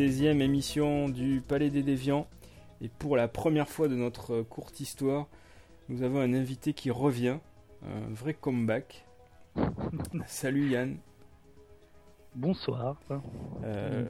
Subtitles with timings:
[0.00, 2.26] 16e émission du Palais des Déviants.
[2.80, 5.28] Et pour la première fois de notre courte histoire,
[5.90, 7.36] nous avons un invité qui revient,
[7.84, 9.04] un vrai comeback.
[10.26, 10.96] Salut Yann.
[12.34, 12.98] Bonsoir.
[13.62, 14.06] Euh,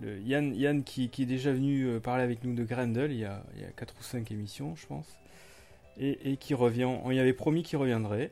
[0.00, 3.24] le Yann, Yann qui, est déjà venu euh, parler avec nous de Grendel il y
[3.24, 5.18] a, il y a 4 ou 5 émissions, je pense.
[5.98, 6.84] Et, qui revient.
[6.84, 8.30] On y avait promis qu'il reviendrait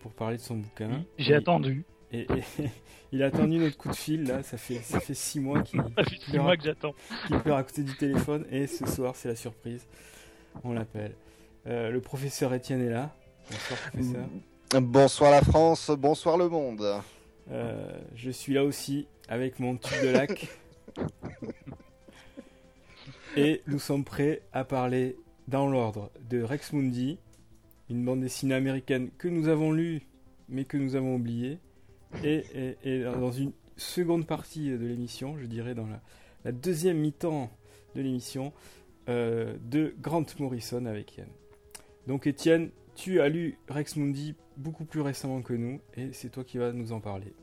[0.00, 1.04] pour parler de son bouquin.
[1.18, 1.84] J'ai attendu.
[2.12, 2.26] Et,
[3.12, 5.80] il a attendu notre coup de fil là, ça fait ça fait six mois qu'il
[6.40, 6.94] mois que j'attends.
[7.26, 9.86] Qu'il pleure à côté du téléphone et ce soir c'est la surprise,
[10.64, 11.14] on l'appelle.
[11.66, 13.14] Euh, le professeur Étienne est là.
[13.50, 14.26] Bonsoir professeur.
[14.80, 17.02] Bonsoir la France, bonsoir le monde.
[17.50, 20.48] Euh, je suis là aussi avec mon tube de lac.
[23.36, 25.16] et nous sommes prêts à parler
[25.48, 27.18] dans l'ordre de Rex Mundi,
[27.88, 30.02] une bande dessinée américaine que nous avons lue
[30.48, 31.58] mais que nous avons oubliée
[32.24, 35.86] et, dans une seconde partie de l'émission, je dirais dans
[36.44, 37.50] la, deuxième mi-temps
[37.94, 38.52] de l'émission,
[39.08, 41.28] euh, de Grant Morrison avec Yann.
[42.06, 46.44] Donc Étienne, tu as lu Rex Mundi beaucoup plus récemment que nous, et c'est toi
[46.44, 47.34] qui vas nous en parler.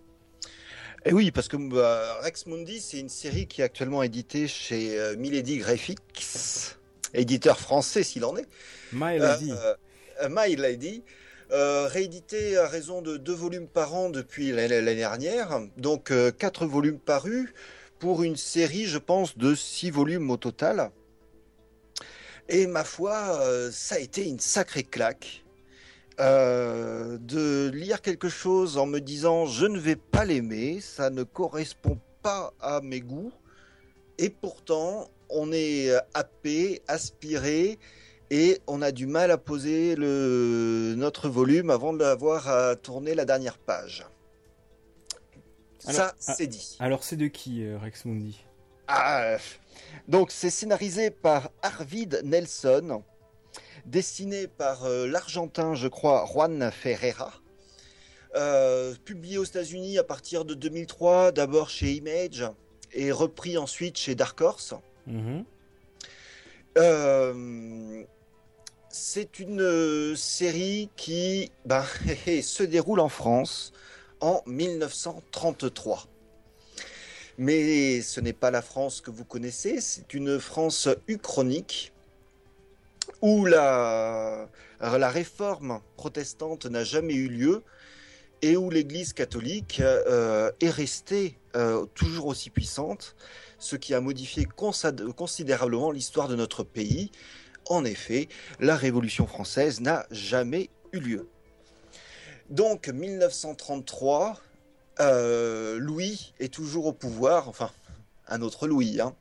[1.05, 4.49] Et eh oui, parce que bah, Rex Mundi, c'est une série qui est actuellement éditée
[4.49, 6.75] chez euh, Milady Graphics,
[7.13, 8.45] éditeur français s'il en est.
[8.91, 9.51] My Lady.
[9.51, 11.03] Euh, My Lady.
[11.51, 16.67] Euh, réédité à raison de deux volumes par an depuis l'année dernière, donc euh, quatre
[16.67, 17.49] volumes parus
[17.97, 20.91] pour une série, je pense, de six volumes au total.
[22.49, 25.43] Et ma foi, euh, ça a été une sacrée claque.
[26.19, 31.97] de lire quelque chose en me disant je ne vais pas l'aimer, ça ne correspond
[32.21, 33.31] pas à mes goûts,
[34.19, 37.79] et pourtant on est happé, aspiré,
[38.31, 43.25] et on a du mal à poser le, notre volume avant d'avoir à tourner la
[43.25, 44.05] dernière page.
[45.79, 46.77] ça, ah, c'est dit.
[46.79, 48.43] Alors, c'est de qui, euh, Rex Mundi?
[48.87, 49.37] Ah,
[50.07, 53.03] Donc, c'est scénarisé par Arvid Nelson,
[53.85, 57.33] dessiné par euh, l'Argentin, je crois, Juan Ferreira.
[58.35, 62.45] Euh, publié aux États-Unis à partir de 2003, d'abord chez Image
[62.93, 64.75] et repris ensuite chez Dark Horse.
[65.07, 65.43] Mhm.
[66.77, 68.03] Euh,
[68.89, 71.85] c'est une euh, série qui ben,
[72.41, 73.71] se déroule en France
[74.19, 76.07] en 1933.
[77.37, 81.93] Mais ce n'est pas la France que vous connaissez, c'est une France uchronique
[83.21, 84.49] où la,
[84.81, 87.63] réforme protestante n'a jamais eu lieu
[88.41, 93.15] et où l'Église catholique euh, est restée euh, toujours aussi puissante,
[93.57, 94.45] ce qui a modifié
[95.15, 97.11] considérablement l'histoire de notre pays
[97.67, 101.29] en effet, la Révolution française n'a jamais eu lieu.
[102.49, 104.39] Donc 1933,
[104.99, 107.71] euh, Louis est toujours au pouvoir, enfin
[108.27, 109.15] un autre Louis, hein.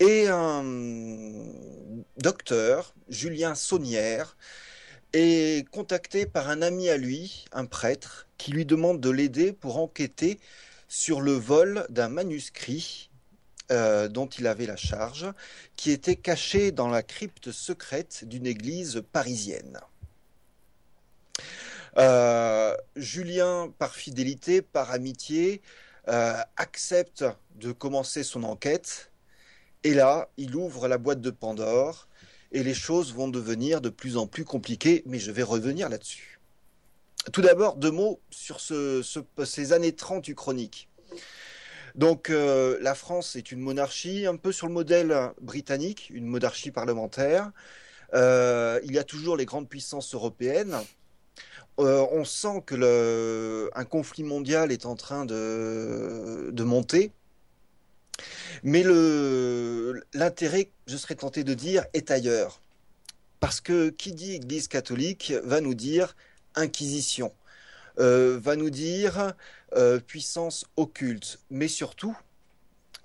[0.00, 0.64] et un
[2.16, 4.36] docteur, Julien Saunière,
[5.12, 9.78] est contacté par un ami à lui, un prêtre, qui lui demande de l'aider pour
[9.78, 10.38] enquêter
[10.86, 13.07] sur le vol d'un manuscrit
[13.70, 15.26] euh, dont il avait la charge,
[15.76, 19.80] qui était caché dans la crypte secrète d'une église parisienne.
[21.98, 25.60] Euh, Julien, par fidélité, par amitié,
[26.08, 27.24] euh, accepte
[27.56, 29.10] de commencer son enquête.
[29.84, 32.08] Et là, il ouvre la boîte de Pandore
[32.52, 36.40] et les choses vont devenir de plus en plus compliquées, mais je vais revenir là-dessus.
[37.32, 40.88] Tout d'abord, deux mots sur ces années 30 uchroniques.
[41.98, 46.70] Donc euh, la France est une monarchie un peu sur le modèle britannique, une monarchie
[46.70, 47.50] parlementaire.
[48.14, 50.76] Euh, il y a toujours les grandes puissances européennes.
[51.80, 57.10] Euh, on sent que conflit mondial est en train de monter.
[58.62, 58.84] Mais
[60.14, 62.60] l'intérêt, je serais tenté de dire, est ailleurs.
[63.40, 66.14] Parce que qui dit Église catholique va nous dire
[66.54, 67.32] Inquisition.
[68.00, 69.32] Euh, va nous dire
[69.74, 72.16] euh, puissance occulte, mais surtout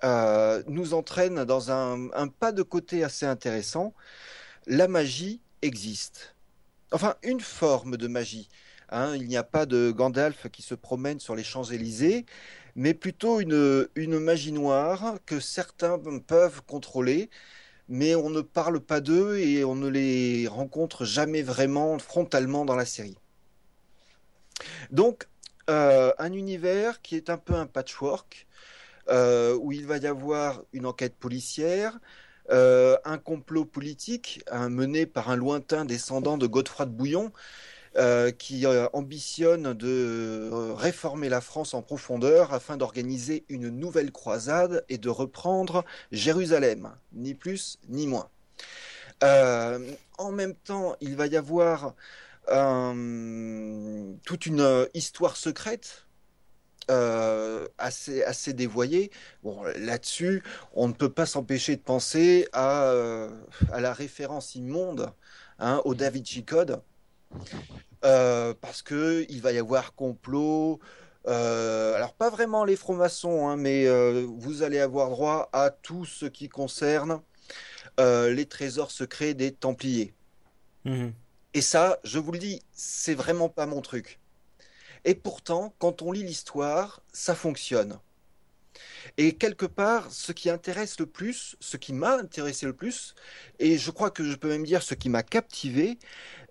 [0.04, 3.92] euh, nous entraîne dans un, pas de côté assez intéressant.
[4.66, 6.36] La magie existe.
[6.92, 8.48] Enfin, une forme de magie.
[8.90, 9.16] Hein.
[9.16, 12.26] il n'y a pas de Gandalf qui se promène sur les Champs-Élysées,
[12.76, 17.30] mais plutôt une, une magie noire que certains peuvent contrôler,
[17.88, 22.76] mais on ne parle pas d'eux et on ne les rencontre jamais vraiment frontalement dans
[22.76, 23.16] la série.
[24.90, 25.26] Donc,
[25.70, 28.46] euh, un univers qui est un peu un patchwork,
[29.08, 31.98] euh, où il va y avoir une enquête policière,
[32.50, 37.32] euh, un complot politique mené par un lointain descendant de Godefroy de Bouillon,
[38.38, 45.08] qui ambitionne de réformer la France en profondeur afin d'organiser une nouvelle croisade et de
[45.08, 48.28] reprendre Jérusalem, ni plus ni moins.
[49.22, 51.94] en même temps, il va y avoir
[52.46, 56.04] toute une histoire secrète
[56.90, 58.54] euh, assez, assez.
[59.42, 60.42] Bon, là-dessus,
[60.74, 63.30] on ne peut pas s'empêcher de penser à, euh,
[63.72, 65.12] à la référence immonde
[65.58, 66.82] hein, au Da Vinci Code,
[68.04, 70.78] euh, parce que il va y avoir complot.
[71.26, 73.88] alors pas vraiment les francs-maçons, hein, mais
[74.22, 77.20] vous allez avoir droit à tout ce qui concerne
[77.98, 80.12] les trésors secrets des Templiers.
[80.84, 81.08] Mmh.
[81.54, 84.18] Et ça, je vous le dis, c'est vraiment pas mon truc.
[85.04, 87.98] Et pourtant, quand on lit l'histoire, ça fonctionne.
[89.18, 93.14] Et quelque part, ce qui intéresse le plus, ce qui m'a intéressé le plus,
[93.60, 95.98] et je crois que je peux même dire ce qui m'a captivé,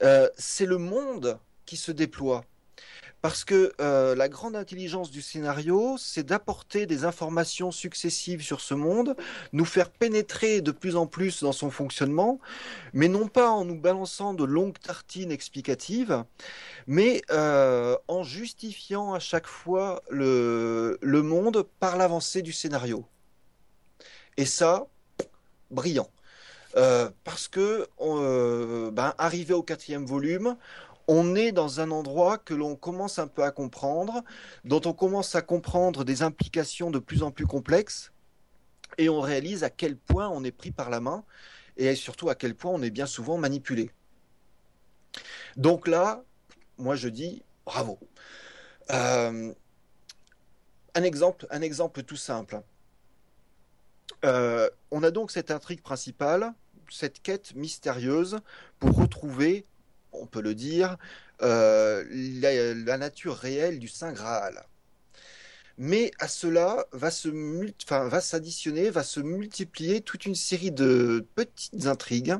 [0.03, 2.45] euh, c'est le monde qui se déploie.
[3.23, 8.73] Parce que euh, la grande intelligence du scénario, c'est d'apporter des informations successives sur ce
[8.73, 9.15] monde,
[9.53, 12.41] nous faire pénétrer de plus en plus dans son fonctionnement,
[12.91, 16.25] mais non pas en nous balançant de longues tartines explicatives,
[16.85, 23.05] mais euh, en justifiant à chaque fois le, monde par l'avancée du scénario.
[24.35, 24.87] Et ça,
[25.71, 26.09] brillant.
[26.75, 27.87] Euh, parce que,
[28.91, 30.57] ben, arrivé au quatrième volume,
[31.07, 34.23] on est dans un endroit que l'on commence un peu à comprendre,
[34.63, 38.11] dont on commence à comprendre des implications de plus en plus complexes,
[38.97, 41.23] et on réalise à quel point on est pris par la main,
[41.77, 43.91] et surtout à quel point on est bien souvent manipulé.
[45.57, 46.23] Donc là,
[46.77, 47.99] moi je dis bravo.
[48.91, 49.53] Euh,
[50.95, 52.61] un exemple, tout simple.
[54.25, 56.53] Euh, on a donc cette intrigue principale,
[56.89, 58.39] cette quête mystérieuse
[58.79, 59.65] pour retrouver
[60.13, 60.97] on peut le dire,
[61.41, 62.03] euh,
[62.85, 64.63] la, nature réelle du Saint Graal.
[65.77, 67.09] Mais à cela va
[68.21, 72.35] s'additionner, va se multiplier toute une série de petites intrigues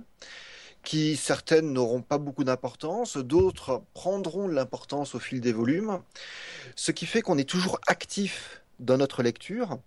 [0.83, 6.01] qui certaines n'auront pas beaucoup d'importance, d'autres prendront de l'importance au fil des volumes,
[6.75, 9.79] ce qui fait qu'on est toujours actif dans notre lecture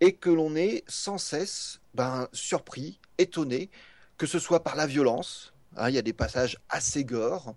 [0.00, 3.70] et que l'on est sans cesse ben, surpris, étonné,
[4.18, 7.54] que ce soit par la violence, Hein, il y a des passages assez gore,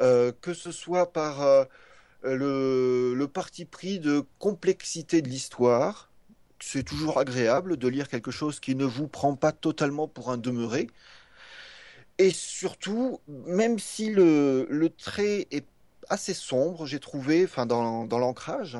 [0.00, 1.64] euh, que ce soit par euh,
[2.22, 6.10] le, parti pris de complexité de l'histoire.
[6.60, 10.38] C'est toujours agréable de lire quelque chose qui ne vous prend pas totalement pour un
[10.38, 10.88] demeuré.
[12.18, 15.66] Et surtout, même si le, trait est
[16.08, 18.78] assez sombre, j'ai trouvé, enfin dans, l'ancrage,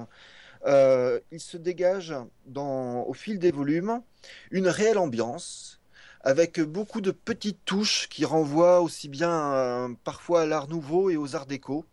[0.64, 2.15] euh, il se dégage
[2.55, 4.00] au fil des volumes
[4.50, 5.81] une réelle ambiance
[6.23, 11.17] avec beaucoup de petites touches qui renvoient aussi bien euh, parfois à l'art nouveau et
[11.17, 11.85] aux arts déco.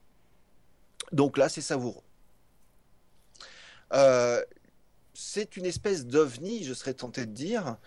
[1.11, 2.01] Donc là, c'est savoureux.
[3.93, 4.41] Euh,
[5.13, 7.77] c'est une espèce d'ovni, je serais tenté de dire,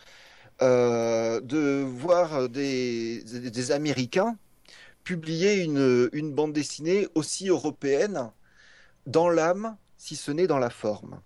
[0.63, 3.25] euh, de voir des,
[3.73, 4.37] Américains
[5.05, 8.31] publier une, bande dessinée aussi européenne
[9.07, 11.21] dans l'âme, si ce n'est dans la forme.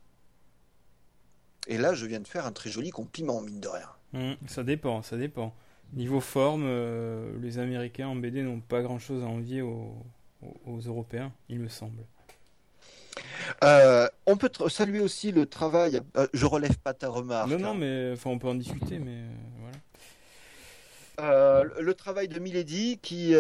[1.66, 3.88] Et là, je viens de faire un très joli compliment, mine de rien.
[4.14, 5.54] Hum, ça dépend, ça dépend.
[5.92, 10.04] Niveau forme, euh, les Américains en BD n'ont pas grand-chose à envier aux,
[10.86, 12.04] Européens, il me semble.
[13.64, 16.00] Euh, on peut saluer aussi le travail.
[16.16, 17.50] Euh, je relève pas ta remarque.
[17.50, 17.74] Non, non, hein.
[17.76, 19.18] mais enfin, on peut en discuter, mais
[21.18, 21.64] voilà.
[21.80, 23.34] le travail de Milady qui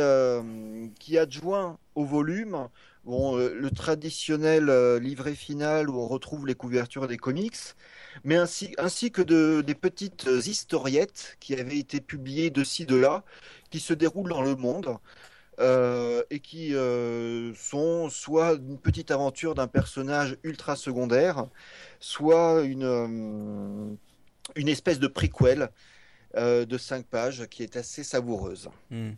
[0.98, 2.68] qui adjoint au volume
[3.04, 7.76] bon, le traditionnel livret final où on retrouve les couvertures des comics,
[8.24, 12.96] mais ainsi, ainsi que de, des petites historiettes qui avaient été publiées de ci, de
[12.96, 13.24] là,
[13.70, 14.98] qui se déroulent dans le monde.
[15.60, 21.48] Euh, et qui euh, sont soit une petite aventure d'un personnage ultra secondaire,
[21.98, 23.94] soit une, euh,
[24.56, 25.70] une espèce de préquel
[26.34, 28.70] de 5 pages qui est assez savoureuse.
[28.90, 29.10] Hmm.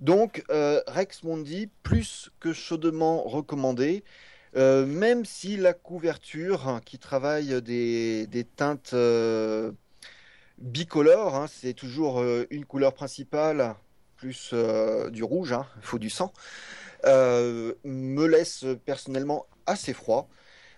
[0.00, 4.02] Donc, Rex Mondi, plus que chaudement recommandé,
[4.56, 9.72] euh, même si la couverture hein, qui travaille des, teintes euh,
[10.58, 13.74] bicolores, hein, c'est toujours euh, une couleur principale
[14.16, 14.52] plus
[15.12, 16.30] du rouge, il hein, faut du sang,
[17.04, 20.28] me laisse personnellement assez froid.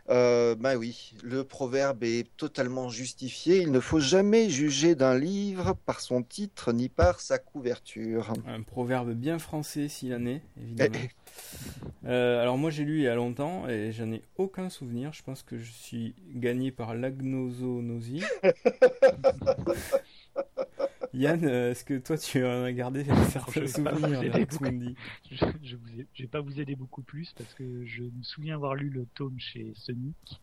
[0.09, 3.59] Euh, ben oui, le proverbe est totalement justifié.
[3.59, 8.33] Il ne faut jamais juger d'un livre par son titre ni par sa couverture.
[8.47, 10.97] Un proverbe bien français s'il en est, évidemment.
[10.97, 12.09] Eh, eh.
[12.09, 15.13] Euh, alors moi j'ai lu il y a longtemps et j'en ai aucun souvenir.
[15.13, 18.25] Je pense que je suis gagné par l'agnosonosie.
[21.15, 24.95] Yann, est-ce que toi tu as gardé certains souvenirs de
[25.31, 28.89] Je ne vais pas vous aider beaucoup plus parce que je me souviens avoir lu
[28.89, 30.41] le tome chez Sonic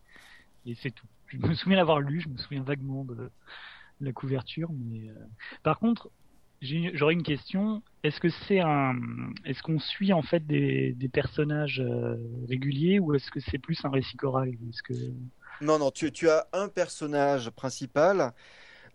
[0.66, 1.06] et c'est tout.
[1.26, 3.30] Je me souviens l'avoir lu, je me souviens vaguement de
[4.00, 5.10] la couverture, mais
[5.62, 6.10] par contre,
[6.62, 7.82] J'aurais une question.
[8.02, 8.94] Est-ce que c'est un,
[9.46, 12.16] est-ce qu'on suit en fait des, des personnages euh,
[12.48, 14.52] réguliers ou est-ce que c'est plus un récit choral?
[14.84, 14.92] Que...
[15.62, 15.90] Non, non.
[15.90, 18.32] Tu, tu, as un personnage principal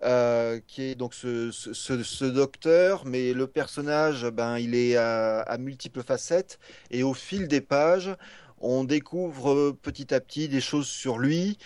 [0.03, 5.57] euh, qui est donc ce, ce, docteur, mais le personnage, ben, il est à, à,
[5.57, 6.59] multiples facettes
[6.91, 8.15] et au fil des pages,
[8.59, 11.57] on découvre petit à petit des choses sur lui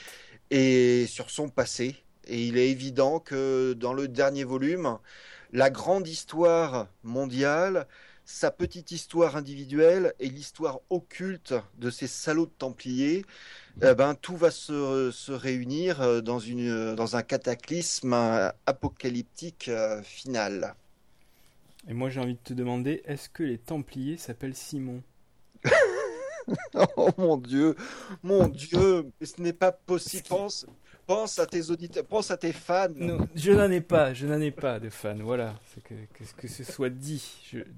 [0.51, 1.95] et sur son passé.
[2.27, 4.99] Et il est évident que dans le dernier volume,
[5.51, 7.87] la grande histoire mondiale,
[8.29, 13.25] sa petite histoire individuelle et l'histoire occulte de ces salauds de Templiers,
[13.81, 19.71] eh ben, tout va se, réunir euh, dans, une, euh, dans un cataclysme euh, apocalyptique
[20.03, 20.75] final.
[21.87, 25.01] Et moi j'ai envie de te demander, est-ce que les Templiers s'appellent Simon?
[26.95, 27.75] Oh mon Dieu,
[28.23, 30.23] mon Dieu, ce n'est pas possible.
[30.29, 30.65] Pense,
[31.09, 32.87] pense à tes auditeurs, pense à tes fans.
[32.95, 35.17] Non, je n'en ai pas, je n'en ai pas de fans.
[35.19, 37.23] Voilà, que, que, que ce soit dit.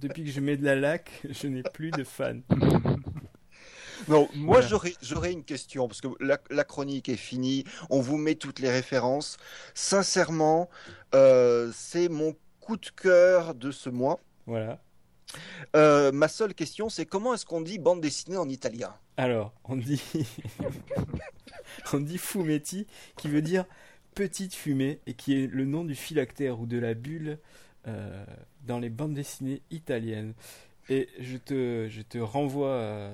[0.01, 2.41] depuis que je mets de la laque, je n'ai plus de fans.
[4.07, 7.65] Non, moi j'aurais une question parce que la, chronique est finie.
[7.91, 9.37] On vous met toutes les références.
[9.75, 10.71] Sincèrement,
[11.13, 14.19] euh, c'est mon coup de cœur de ce mois.
[14.47, 14.81] Voilà.
[15.75, 18.93] Euh, ma seule question, c'est comment est-ce qu'on dit bande dessinée en italien?
[19.17, 20.01] Alors, on dit
[21.93, 23.65] on dit fumetti, qui veut dire
[24.15, 27.37] petite fumée, et qui est le nom du phylactère ou de la bulle
[27.87, 28.25] euh,
[28.65, 30.33] dans les bandes dessinées italiennes.
[30.89, 33.11] Et je te, je te renvoie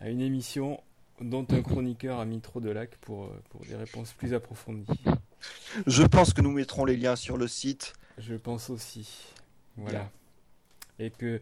[0.00, 0.80] à, une émission
[1.20, 5.00] dont un chroniqueur a mis trop de lac pour, pour des réponses plus approfondies.
[5.86, 7.94] Je pense que nous mettrons les liens sur le site.
[8.18, 9.32] Je pense aussi.
[9.76, 10.10] Voilà.
[10.98, 11.40] Et que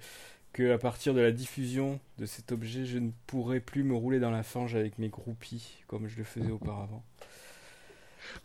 [0.55, 4.21] que à partir de la diffusion de cet objet, je ne pourrai plus me rouler
[4.21, 7.03] dans la fange avec mes groupies comme je le faisais auparavant.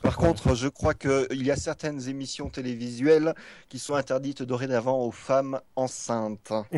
[0.01, 3.33] Par contre, je crois qu'il y a certaines émissions télévisuelles
[3.69, 6.53] qui sont interdites dorénavant aux femmes enceintes.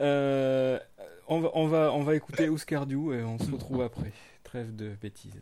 [0.00, 0.80] Euh,
[1.28, 4.10] on, va, on, va, on va écouter Ouscardiou et on se retrouve après.
[4.42, 5.40] Trêve de bêtises.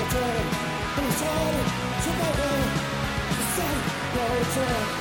[0.00, 0.48] returning.
[0.96, 1.66] And it's hard
[2.04, 2.60] tomorrow.
[3.54, 3.76] Said
[4.16, 4.99] no.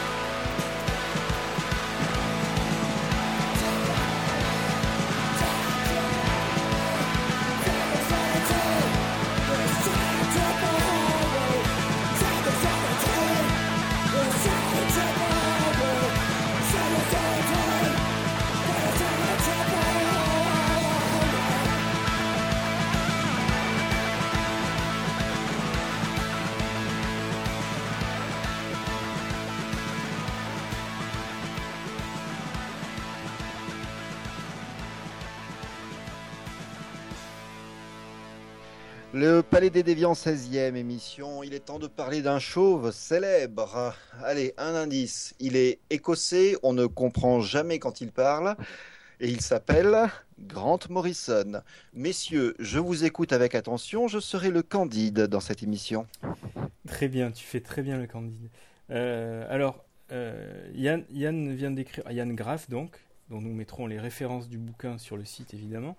[39.60, 41.44] Palais des Déviants, 16e émission.
[41.44, 43.94] Il est temps de parler d'un chauve célèbre.
[44.24, 45.36] Allez, un indice.
[45.42, 48.56] Il est écossais, on ne comprend jamais quand il parle.
[49.20, 50.08] Et il s'appelle
[50.39, 51.62] Grant Morrison.
[51.94, 54.08] Messieurs, je vous écoute avec attention.
[54.08, 56.08] Je serai le candide dans cette émission.
[56.88, 58.48] Très bien, tu fais très bien le candide.
[58.92, 62.98] Euh, alors, euh, Yann, Yann d'écrire, Yann Graff donc,
[63.30, 65.98] dont nous mettrons les références du bouquin sur le site évidemment.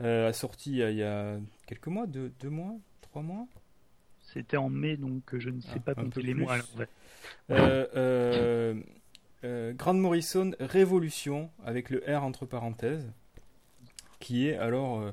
[0.00, 1.36] Euh, a sorti il y a
[1.66, 2.74] quelques mois, deux mois,
[3.14, 3.46] trois mois.
[4.22, 6.56] C'était en mai, donc je ne sais Ah, pas compter les mois.
[7.50, 8.74] Euh, euh,
[9.44, 13.08] euh, Grant Morrison Révolution avec le R entre parenthèses,
[14.18, 15.12] qui est alors euh,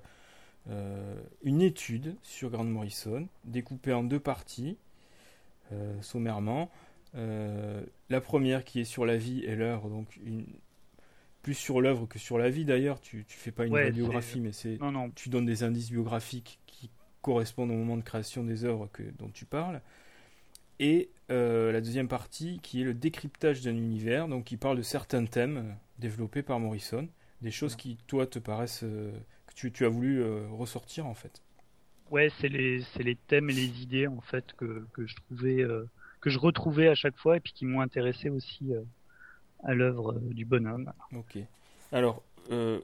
[0.71, 4.77] euh, une étude sur Grant Morrison, découpée en deux parties,
[5.71, 6.71] euh, sommairement.
[7.13, 10.47] Euh, la première qui est sur la vie et l'œuvre, donc une,
[11.43, 12.99] plus sur l'œuvre que sur la vie d'ailleurs.
[12.99, 14.79] Tu, tu fais pas une Ouais, biographie, mais c'est
[15.13, 16.57] tu donnes des indices biographiques
[17.21, 19.81] correspondent au moment de création des œuvres que, dont tu parles.
[20.79, 24.81] Et euh, la deuxième partie qui est le décryptage d'un univers, donc qui parle de
[24.81, 27.07] certains thèmes euh, développés par Morrison,
[27.41, 28.83] des choses qui, toi, te paraissent.
[28.83, 29.11] euh,
[29.47, 31.41] que tu, tu as voulu ressortir en fait.
[32.09, 35.65] Ouais, c'est les, les thèmes et les idées en fait que, que je trouvais,
[36.21, 38.71] que je retrouvais à chaque fois et puis qui m'ont intéressé aussi
[39.63, 40.91] à l'œuvre du bonhomme.
[41.15, 41.37] Ok.
[41.91, 42.79] Alors, euh,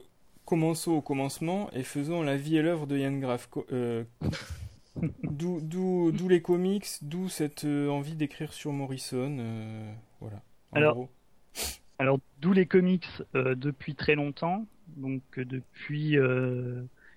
[0.48, 3.50] commençons au commencement et faisons la vie et l'œuvre de Yann Graff.
[3.70, 4.02] Euh,
[5.22, 9.36] D'où les comics, d'où cette euh, envie d'écrire sur Morrison.
[9.38, 10.42] euh, voilà.
[10.72, 11.08] En Alors, gros.
[11.98, 14.66] Alors, d'où les comics euh, depuis très longtemps.
[14.96, 16.16] Donc, depuis.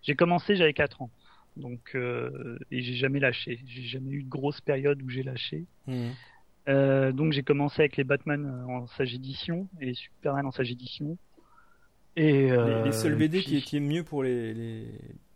[0.02, 1.10] J'ai commencé, j'avais 4 ans.
[1.56, 3.62] Donc, et j'ai jamais lâché.
[3.66, 5.64] J'ai jamais eu de grosse période où j'ai lâché.
[6.68, 10.70] Euh, donc, j'ai commencé avec les Batman en sage édition et les Superman en sage
[10.70, 11.18] édition.
[12.16, 14.88] Et, Les, euh, les seuls BD puis- qui étaient mieux pour les, les,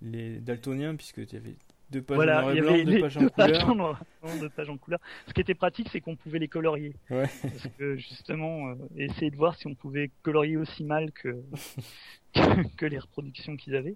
[0.02, 1.56] les daltoniens, puisque tu avais
[1.92, 3.52] deux pages Voilà, en noir et y blanc, avait deux les pages en deux pages
[3.52, 3.70] couleur.
[3.70, 4.04] en noir-
[4.42, 5.00] deux pages en couleur.
[5.28, 6.94] Ce qui était pratique, c'est qu'on pouvait les colorier.
[7.10, 7.30] Ouais.
[7.42, 11.38] Parce que justement, euh, essayer de voir si on pouvait colorier aussi mal que,
[12.34, 13.96] que, que les reproductions qu'ils avaient.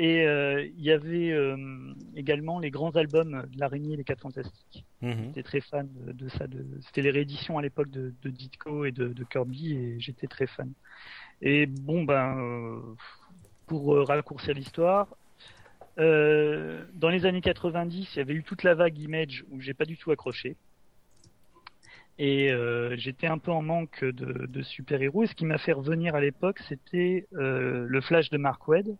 [0.00, 1.56] Et euh, il y avait euh,
[2.16, 4.84] également les grands albums de l'araignée et les quatre fantastiques.
[5.02, 5.26] Mhm.
[5.26, 6.46] J'étais très fan de, de ça.
[6.46, 6.64] De...
[6.86, 10.46] C'était les rééditions à l'époque de, de Ditko et de, de Kirby et j'étais très
[10.46, 10.72] fan.
[11.42, 12.80] Et bon, ben, euh,
[13.66, 15.08] pour euh, raccourcir l'histoire,
[15.98, 19.74] euh, dans les années 90, il y avait eu toute la vague Image où j'ai
[19.74, 20.56] pas du tout accroché.
[22.18, 25.24] Et euh, j'étais un peu en manque de, de super-héros.
[25.24, 28.96] Et ce qui m'a fait revenir à l'époque, c'était euh, le Flash de Mark Wade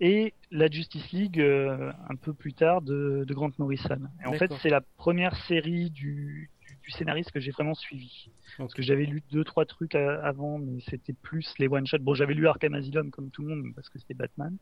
[0.00, 4.00] et la Justice League euh, un peu plus tard de, de Grant Morrison.
[4.24, 6.50] Et en fait, c'est la première série du,
[6.84, 8.28] du, scénariste que j'ai vraiment suivi.
[8.58, 11.98] Parce que j'avais lu deux trois trucs à- avant, mais c'était plus les one shots.
[11.98, 14.56] Bon, j'avais lu Arkham Asylum comme tout le monde parce que c'était Batman.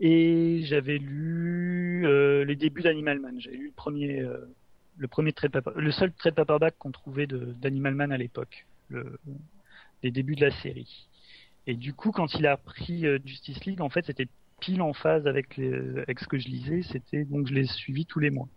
[0.00, 3.38] Et j'avais lu euh, les débuts d'Animal Man.
[3.38, 4.46] J'avais lu le premier, euh,
[4.96, 9.18] le premier trade paper- le seul trade paperback qu'on trouvait d'Animal Man à l'époque, le,
[10.02, 11.08] les débuts de la série.
[11.66, 14.28] Et du coup, quand il a pris euh, Justice League, en fait, c'était
[14.60, 16.82] pile en phase avec, les, avec ce que je lisais.
[16.82, 18.48] C'était donc je l'ai suivi tous les mois.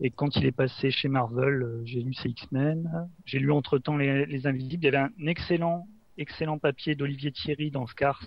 [0.00, 3.08] Et quand il est passé chez Marvel, euh, j'ai lu ses X-Men.
[3.24, 4.82] J'ai lu entre temps les, les Invisibles.
[4.84, 8.22] Il y avait un excellent, excellent papier d'Olivier Thierry dans Scars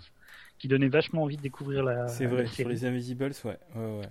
[0.58, 2.70] qui donnait vachement envie de découvrir la, C'est la vrai, sur série.
[2.70, 3.58] les Invisibles, ouais.
[3.76, 4.10] ouais, ouais.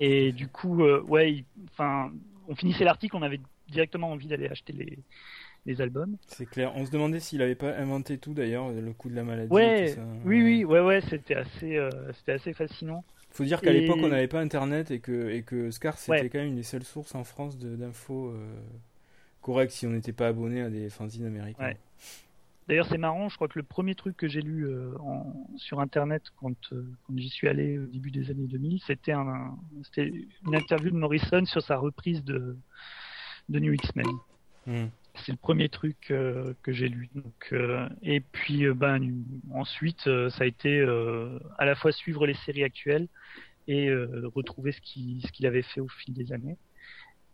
[0.00, 2.12] Et du coup, euh, ouais, enfin,
[2.46, 4.98] on finissait l'article, on avait directement envie d'aller acheter les,
[5.66, 6.16] les albums.
[6.26, 6.72] C'est clair.
[6.76, 9.48] On se demandait s'il avait pas inventé tout d'ailleurs, le coup de la maladie.
[9.50, 10.06] et Ouais, tout ça.
[10.24, 13.02] oui, oui, ouais, ouais, c'était assez, euh, c'était assez fascinant.
[13.30, 16.10] Faut dire qu'à Et- l'époque, on n'avait pas internet et que, et que Scar, c'était
[16.22, 16.28] Ouais.
[16.28, 18.54] quand même une des seules sources en France d'infos euh,
[19.42, 21.62] correctes si on n'était pas abonné à des fanzines américains.
[21.64, 21.76] Ouais.
[22.66, 24.66] D'ailleurs, c'est marrant, je crois que le premier truc que j'ai lu
[25.56, 29.56] sur Internet quand, quand j'y suis allé au début des années 2000, c'était un,
[29.96, 32.56] une interview de Morrison sur sa reprise de,
[33.48, 34.06] de New X-Men.
[34.66, 34.86] Hmm.
[35.24, 37.10] C'est le premier truc que j'ai lu.
[37.14, 37.54] Donc,
[38.02, 39.00] et puis, ben,
[39.52, 40.80] ensuite, ça a été
[41.58, 43.08] à la fois suivre les séries actuelles
[43.66, 43.92] et
[44.34, 46.56] retrouver ce qu'il avait fait au fil des années.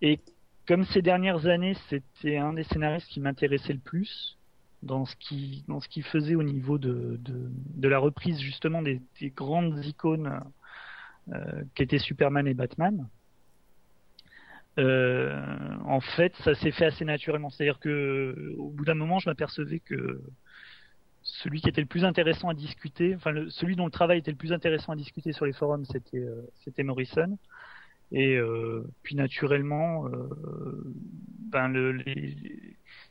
[0.03, 0.21] Et
[0.67, 4.39] comme ces dernières années, c'était un des scénaristes qui m'intéressait le plus
[4.83, 7.19] dans ce qu'il faisait au niveau de,
[7.83, 10.41] la reprise justement des, des grandes icônes
[11.33, 13.09] euh, qui étaient Superman et Batman.
[14.79, 17.51] Euh, en fait, ça s'est fait assez naturellement.
[17.51, 20.21] C'est-à-dire que au bout d'un moment, je m'apercevais que
[21.23, 24.31] celui qui était le plus intéressant à discuter, enfin le, celui dont le travail était
[24.31, 27.39] le plus intéressant à discuter sur les forums, c'était euh, c'était Morrison.
[28.13, 30.29] Et euh, puis naturellement, euh,
[31.51, 32.37] ben le, les,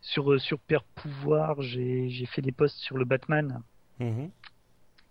[0.02, 3.62] sur sur Père Pouvoir, j'ai j'ai fait des posts sur le Batman,
[4.00, 4.30] mhm.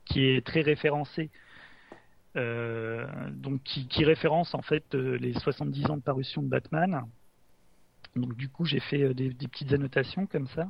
[0.05, 1.31] qui est très référencé.
[2.37, 7.03] Euh, donc qui, qui, référence en fait les 70 ans de parution de Batman.
[8.17, 10.69] Donc du coup j'ai fait des, des, petites annotations comme ça.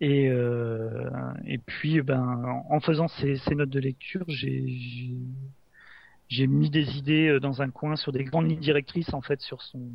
[0.00, 1.10] Et, euh,
[1.46, 4.64] et puis ben en faisant ces, ces notes de lecture, j'ai
[6.28, 9.40] j'ai mis des idées euh, dans un coin sur des grandes lignes directrices en fait
[9.40, 9.90] sur son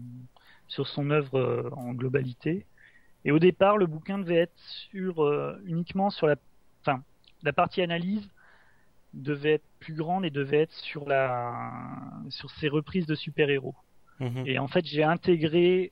[0.68, 2.66] sur son œuvre euh, en globalité.
[3.26, 6.36] Et au départ, le bouquin devait être sur euh, uniquement sur la
[6.82, 7.04] enfin
[7.44, 8.28] la partie analyse
[9.14, 11.62] devait être plus grande et devait être sur la
[12.30, 13.76] sur ses reprises de super-héros.
[14.20, 14.44] Mhm.
[14.46, 15.92] Et en fait, j'ai intégré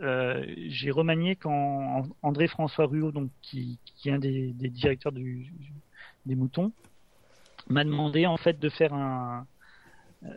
[0.00, 5.12] euh, j'ai remanié quand André François Ruot, donc qui, qui est un des, des directeurs
[5.12, 5.52] du,
[6.24, 6.72] des moutons,
[7.68, 9.46] m'a demandé en fait de faire un,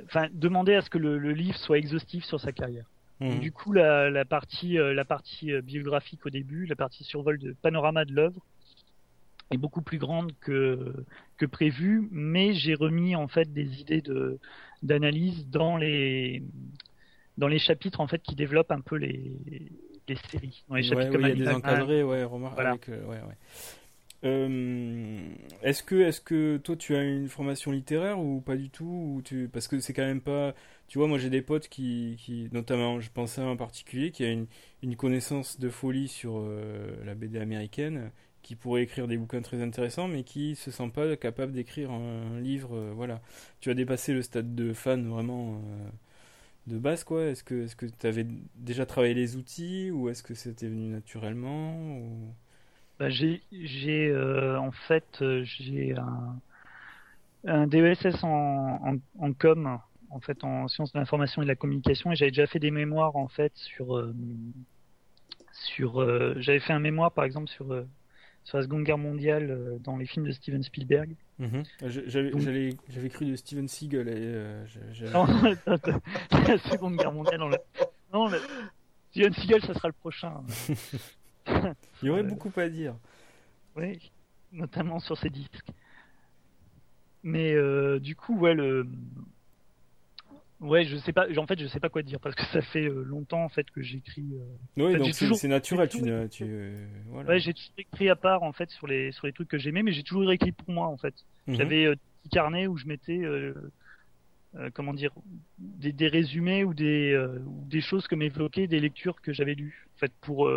[0.05, 2.85] enfin demander à ce que le, livre soit exhaustif sur sa carrière.
[3.21, 3.39] Mmh.
[3.39, 7.37] Du coup, la, la partie, euh, la partie euh, biographique au début, la partie survol
[7.37, 8.41] de panorama de l'œuvre
[9.53, 10.93] est beaucoup plus grande que
[11.37, 14.39] que prévu, mais j'ai remis en fait des idées de
[14.81, 16.43] d'analyse dans les
[17.37, 19.31] dans les chapitres en fait qui développent un peu les
[20.07, 20.63] les séries.
[20.67, 23.19] Dans les chapitres comme il y a des encadrés, ouais, remarque avec, euh, ouais.
[24.25, 25.19] Euh,
[25.63, 29.21] est-ce que, est-ce que toi tu as une formation littéraire ou pas du tout ou
[29.21, 29.49] tu...
[29.51, 30.53] Parce que c'est quand même pas.
[30.87, 34.23] Tu vois, moi j'ai des potes qui, qui, notamment, je pensais à un particulier qui
[34.23, 34.47] a une,
[34.81, 38.11] une connaissance de folie sur euh, la BD américaine,
[38.43, 42.39] qui pourrait écrire des bouquins très intéressants, mais qui se sent pas capable d'écrire un,
[42.39, 42.75] livre.
[42.75, 43.21] Euh, voilà.
[43.61, 45.61] Tu as dépassé le stade de fan vraiment
[46.67, 47.25] de base, quoi.
[47.25, 47.65] Est-ce que,
[47.99, 48.25] tu avais
[48.55, 51.99] déjà travaillé les outils ou est-ce que c'était venu naturellement.
[52.99, 53.41] Bah, j'ai,
[54.09, 55.43] euh, en fait, euh,
[57.45, 59.79] un, DESS en, en, en, com,
[60.09, 62.71] en fait, en sciences de l'information et de la communication, et j'avais déjà fait des
[62.71, 64.13] mémoires en fait sur, euh,
[65.51, 67.85] sur, j'avais fait un mémoire par exemple sur
[68.43, 71.15] sur la Seconde Guerre mondiale dans les films de Steven Spielberg.
[71.39, 71.63] Mhm.
[71.85, 72.31] J'avais,
[72.89, 75.25] j'avais, cru de Steven Seagal et non,
[76.31, 77.39] la Seconde Guerre mondiale.
[78.11, 78.37] Non, le...
[79.11, 80.43] Steven Seagal, ça sera le prochain.
[81.47, 82.95] Il y aurait beaucoup à dire.
[83.75, 84.11] Oui,
[84.51, 85.71] notamment sur ces disques.
[87.23, 88.87] Mais euh, du coup, ouais, le...
[90.63, 91.27] Ouais, je sais pas.
[91.37, 93.69] En fait, je sais pas quoi dire parce que ça fait euh, longtemps en fait
[93.71, 94.25] que j'écris.
[94.33, 94.85] Euh...
[94.85, 95.89] Oui, donc c'est naturel.
[95.89, 96.71] Tu, tu,
[97.07, 97.29] voilà.
[97.29, 99.83] Ouais, j'ai toujours écrit à part en fait sur les sur les trucs que j'aimais,
[99.83, 101.13] mais j'ai toujours écrit pour moi en fait.
[101.47, 101.55] Mhm.
[101.55, 103.53] J'avais euh, des carnets où je mettais euh,
[104.73, 105.11] comment dire
[105.57, 109.87] des, des, résumés ou des ou des choses que m'évoquaient des lectures que j'avais lues.
[109.95, 110.49] En fait, pour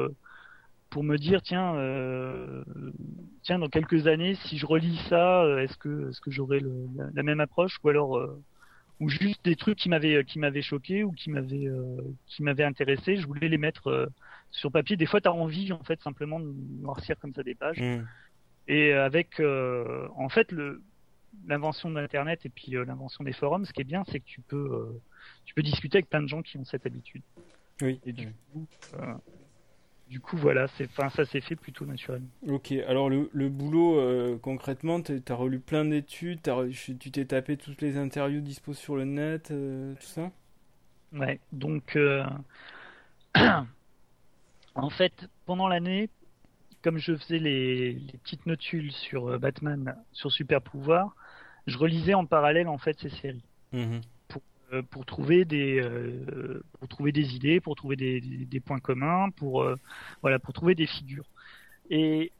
[0.91, 2.65] pour me dire tiens euh,
[3.43, 6.61] tiens dans quelques années si je relis ça euh, est-ce que est-ce que j'aurai
[7.15, 8.43] la, même approche ou alors euh,
[9.01, 12.65] ou juste des trucs qui m'avaient qui m'avaient choqué ou qui m'avaient euh, qui m'avaient
[12.65, 13.17] intéressé.
[13.17, 14.11] Je voulais les mettre
[14.51, 14.97] sur papier.
[14.97, 17.81] Des fois tu as envie en fait simplement de noircir comme ça des pages.
[17.81, 18.05] Mmh.
[18.69, 20.83] et avec en fait le
[21.47, 24.99] l'invention d'internet et puis l'invention des forums ce qui est bien c'est que tu peux
[25.45, 27.23] tu peux discuter avec plein de gens qui ont cette habitude.
[27.83, 28.01] Oui.
[28.07, 28.67] Et du coup
[30.09, 32.29] du coup, voilà, c'est, enfin, ça s'est fait plutôt naturellement.
[32.49, 36.41] Ok, alors le, le boulot, euh, concrètement, tu as relu plein d'études,
[36.71, 40.31] tu t'es tapé toutes les interviews dispo sur le net, euh, tout ça?
[41.13, 42.25] Ouais, donc, euh,
[44.75, 46.11] en fait, pendant l'année,
[46.83, 51.17] comme je faisais les, les petites notules sur Batman, sur Super Pouvoir,
[51.67, 53.45] je relisais en parallèle, en fait, ces séries.
[53.73, 54.01] Mmh euh,
[54.91, 59.63] pour trouver des euh, pour trouver des idées, pour trouver des, des, points communs, pour
[59.63, 59.77] euh,
[60.23, 61.27] voilà pour trouver des figures.
[61.91, 62.33] Et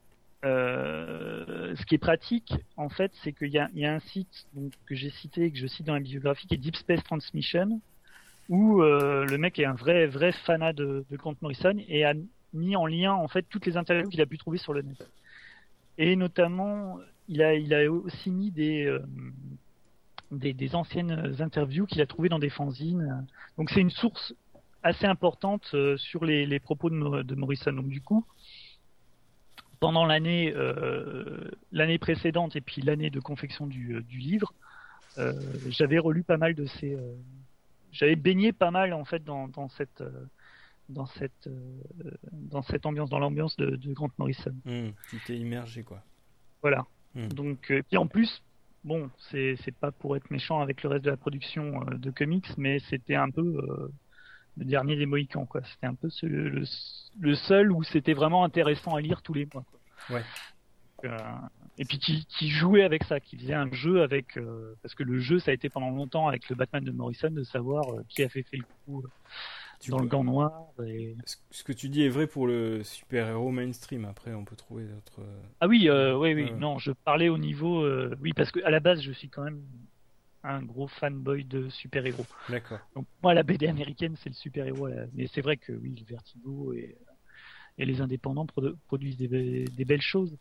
[0.43, 4.47] ce qui est pratique, en fait, c'est qu'il y a, y a un site
[4.87, 7.81] que j'ai cité, que je cite dans la biographie, qui est Deep Space Transmission,
[8.49, 12.15] où le mec est un vrai vrai fanat de, de Grant Morrison et a
[12.53, 15.11] mis en lien en fait toutes les interviews qu'il a pu trouver sur le net.
[15.99, 19.01] Et notamment, il a, il a aussi mis des, euh,
[20.31, 23.27] des, des, anciennes interviews qu'il a trouvées dans des fanzines.
[23.59, 24.35] Donc c'est une source
[24.83, 27.73] assez importante euh, sur les, les propos de, de, Morrison.
[27.73, 28.25] Donc du coup,
[29.81, 34.53] pendant l'année euh, l'année précédente et puis l'année de confection du, du livre,
[35.19, 35.33] euh,
[35.69, 36.97] j'avais relu pas mal de ces,
[37.93, 40.03] j'avais baigné pas mal en fait dans, dans cette
[40.89, 41.49] dans cette
[42.33, 44.55] dans cette ambiance, dans l'ambiance de, de, Grant Morrison.
[44.65, 46.03] Mmh, tu t'es immergé quoi.
[46.63, 46.87] Voilà.
[47.15, 47.29] Mmh.
[47.29, 48.43] Donc, euh, et en plus,
[48.87, 52.47] bon, c'est pas pour être méchant avec le reste de la production euh, de comics,
[52.57, 53.89] mais c'était un peu euh,
[54.57, 55.61] le dernier des Mohicans, quoi.
[55.65, 56.63] C'était un peu ce, le,
[57.21, 59.65] le, seul où c'était vraiment intéressant à lire tous les mois.
[60.09, 60.17] Quoi.
[60.17, 60.25] Ouais.
[61.05, 61.19] Euh,
[61.79, 64.39] et puis qui, qui, jouait avec ça, qui faisait un jeu avec
[64.81, 67.43] parce que le jeu ça a été pendant longtemps avec le Batman de Morrison de
[67.43, 69.05] savoir qui a fait fait le coup
[69.81, 70.05] tu dans peux...
[70.05, 70.53] le gant noir.
[70.85, 71.17] Et...
[71.51, 74.05] Ce que tu dis est vrai pour le super-héros mainstream.
[74.05, 75.21] Après, on peut trouver d'autres.
[75.61, 76.51] Ah oui, euh, oui, oui.
[76.51, 76.57] Euh...
[76.57, 77.83] Non, je parlais au niveau.
[77.83, 79.63] Euh, oui, parce que à la base, je suis quand même
[80.43, 82.27] un gros fanboy de super-héros.
[82.49, 82.79] D'accord.
[82.95, 84.89] Donc moi, la BD américaine, c'est le super-héros.
[85.15, 86.97] Mais c'est vrai que oui, le Vertigo et,
[87.79, 90.37] et les indépendants produ produisent des, des, belles choses.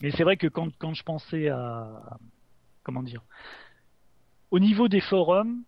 [0.00, 2.18] Mais c'est vrai que quand, quand je pensais à
[2.82, 3.22] comment dire,
[4.50, 5.62] au niveau des forums,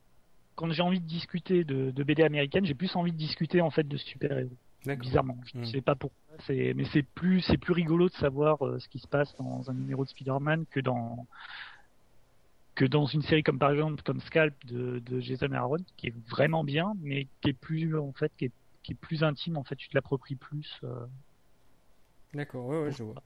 [0.54, 3.70] quand j'ai envie de discuter de, de BD américaine, j'ai plus envie de discuter en
[3.70, 4.50] fait de super-héros.
[4.84, 5.66] Bizarrement, je ne mmh.
[5.66, 6.18] sais pas pourquoi.
[6.48, 9.74] Mais c'est plus, c'est plus rigolo de savoir euh, ce qui se passe dans un
[9.74, 11.26] numéro de Spider-Man que dans
[12.74, 16.28] que dans une série comme par exemple comme Scalp de, de Jason Aaron, qui est
[16.28, 19.56] vraiment bien, mais qui est plus en fait qui est, qui est plus intime.
[19.56, 20.80] En fait, tu te l'appropries plus.
[20.82, 21.06] Euh...
[22.34, 23.22] D'accord, ouais, ouais, je vois.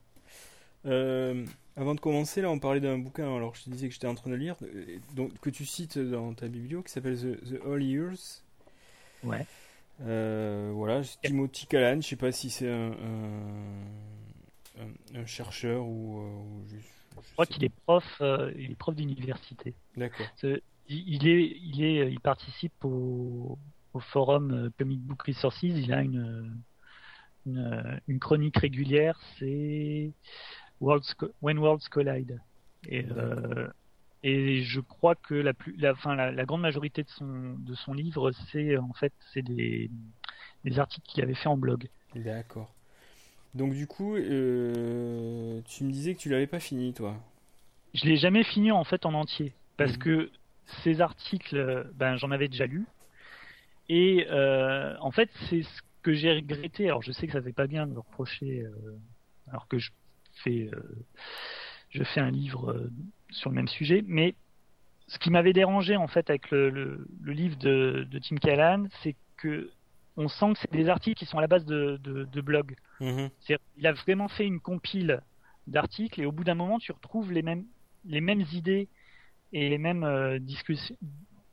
[0.85, 1.45] Euh,
[1.77, 4.15] avant de commencer, là, on parlait d'un bouquin, alors je te disais que j'étais en
[4.15, 4.55] train de lire,
[5.15, 8.43] donc, que tu cites dans ta biblio, qui s'appelle The, The, All Years.
[9.23, 9.45] Ouais.
[10.01, 16.19] Euh, voilà, Timothy Callan, je sais pas si c'est un, un, un, un, chercheur ou,
[16.19, 19.73] euh, ou juste, je, je crois qu'il est prof, euh, il est prof d'université.
[19.95, 20.27] D'accord.
[20.43, 23.57] Il, il, est, il est, il participe au,
[23.93, 25.61] au forum euh, Comic Book Resources.
[25.63, 26.63] Il a une,
[27.45, 29.19] une, une chronique régulière.
[29.39, 30.11] C'est
[30.81, 32.39] Worlds, When Worlds Collide.
[32.87, 33.67] Et, euh,
[34.23, 37.75] et je crois que la, plus, la, fin, la, la grande majorité de son, de
[37.75, 39.89] son livre, c'est en fait c'est des,
[40.63, 41.89] des articles qu'il avait fait en blog.
[42.15, 42.73] D'accord.
[43.53, 47.15] Donc du coup, euh, tu me disais que tu l'avais pas fini, toi.
[47.93, 49.99] Je l'ai jamais fini en fait en entier, parce mmh.
[49.99, 50.31] que
[50.83, 52.85] ces articles, ben j'en avais déjà lu,
[53.89, 56.85] et euh, en fait c'est ce que j'ai regretté.
[56.85, 58.99] Alors je sais que ça fait pas bien de me reprocher, euh,
[59.47, 59.91] alors que je
[60.43, 61.05] fais, euh,
[61.89, 62.91] je fais un livre euh,
[63.31, 64.35] sur le même sujet, mais
[65.07, 68.87] ce qui m'avait dérangé en fait avec le, le, le livre de, de, Tim Callan,
[69.01, 69.69] c'est que
[70.17, 72.75] on sent que c'est des articles qui sont à la base de, de, de blogs.
[72.99, 73.27] Mmh.
[73.77, 75.21] Il a vraiment fait une compile
[75.67, 77.65] d'articles et au bout d'un moment tu retrouves les mêmes
[78.05, 78.87] les mêmes idées
[79.53, 80.95] et les mêmes euh, discussions,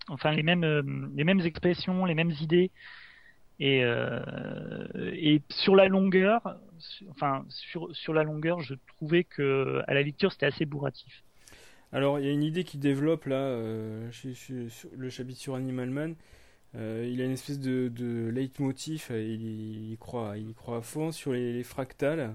[0.09, 0.83] enfin les mêmes euh,
[1.15, 2.71] les mêmes expressions, les mêmes idées
[3.61, 6.59] et, euh, et sur la longueur,
[7.11, 11.23] enfin sur, sur la longueur, je trouvais que à la lecture c'était assez bourratif.
[11.93, 15.41] Alors il y a une idée qui développe là, euh, chez, chez, sur le chapitre
[15.41, 16.17] sur Animal Man.
[16.77, 21.13] Euh, il a une espèce de, de leitmotiv, il, il, croit, il croit à fond
[21.13, 22.35] sur les, les fractales.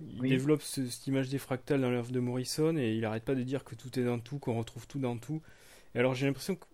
[0.00, 0.28] Il oui.
[0.28, 3.42] développe ce, cette image des fractales dans l'œuvre de Morrison et il arrête pas de
[3.42, 5.42] dire que tout est dans tout, qu'on retrouve tout dans tout.
[5.94, 6.66] Et alors j'ai l'impression que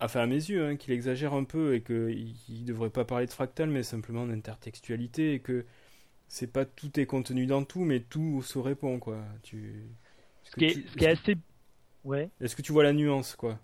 [0.00, 3.26] enfin à mes yeux, hein, qu'il exagère un peu et qu'il ne devrait pas parler
[3.26, 5.64] de fractal, mais simplement d'intertextualité et que
[6.28, 9.24] c'est pas tout est contenu dans tout, mais tout se répond quoi.
[9.42, 9.88] Tu...
[10.44, 10.88] Ce, qui est, tu...
[10.88, 11.36] ce qui est assez,
[12.04, 12.30] ouais.
[12.40, 13.58] Est-ce que tu vois la nuance quoi?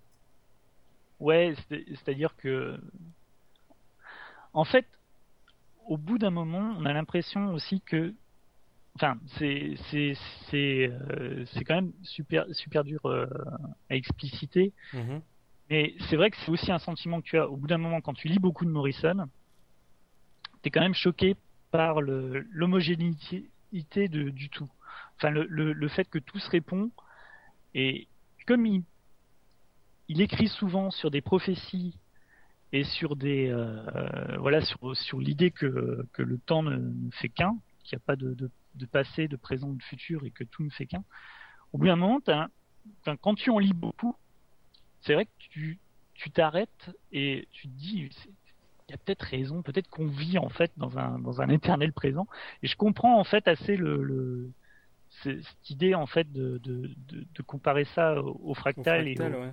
[1.20, 2.78] Ouais, c'est-à-dire que,
[4.52, 4.86] en fait,
[5.86, 8.14] au bout d'un moment, on a l'impression aussi que,
[8.96, 10.14] enfin, c'est c'est
[10.50, 13.26] c'est euh, quand même super super dur euh,
[13.90, 14.72] à expliciter.
[14.92, 15.20] Mm -hmm.
[15.70, 18.00] Mais c'est vrai que c'est aussi un sentiment que tu as au bout d'un moment
[18.00, 19.28] quand tu lis beaucoup de Morrison,
[20.62, 21.36] tu es quand même choqué
[21.70, 23.48] par l'homogénéité
[24.08, 24.70] du tout.
[25.16, 26.90] Enfin, le, fait que tout se répond.
[27.74, 28.08] Et
[28.46, 28.84] comme il,
[30.20, 31.98] écrit souvent sur des prophéties
[32.72, 38.02] et sur des euh, voilà sur, l'idée que, le temps ne, fait qu'un, qu'il n'y
[38.02, 38.50] a pas de,
[38.92, 41.04] passé, de présent, de futur et que tout ne fait qu'un.
[41.72, 42.20] Au bout d'un moment,
[43.20, 44.14] quand tu en lis beaucoup,
[45.04, 45.80] c'est vrai que tu
[46.14, 48.10] tu t'arrêtes et tu te dis
[48.88, 51.92] il y a peut-être raison, peut-être qu'on vit en fait dans un dans un éternel
[51.92, 52.26] présent
[52.62, 54.52] et je comprends en fait assez le, le
[55.22, 59.08] cette idée en fait de, de, de, de comparer ça au, au fractal, au fractal
[59.08, 59.52] et au, ouais.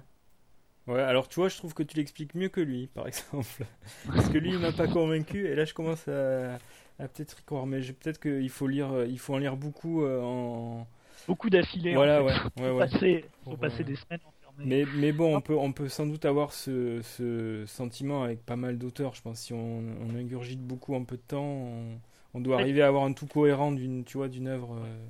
[0.87, 3.65] Ouais, alors tu vois, je trouve que tu l'expliques mieux que lui, par exemple.
[4.13, 6.55] Parce que lui, il m'a pas convaincu, et là, je commence à,
[6.99, 7.67] à peut-être y croire.
[7.67, 10.87] Mais peut-être qu'il faut lire, il faut en lire beaucoup euh, en.
[11.27, 11.95] Beaucoup d'affilée.
[11.95, 12.33] Voilà, en fait.
[12.33, 12.89] ouais, ouais, faut ouais.
[12.89, 14.21] passer, faut passer euh, des semaines.
[14.63, 18.55] Mais, mais bon, on peut, on peut sans doute avoir ce, ce sentiment avec pas
[18.55, 19.15] mal d'auteurs.
[19.15, 21.99] Je pense si on, on ingurgite beaucoup en peu de temps, on,
[22.35, 22.63] on doit Ouais.
[22.63, 24.75] arriver à avoir un tout cohérent d'une, tu vois, d'une œuvre.
[24.75, 25.07] euh,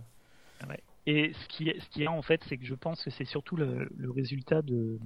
[1.07, 3.25] Et ce qui est, ce qui est en fait, c'est que je pense que c'est
[3.25, 4.99] surtout le, le résultat de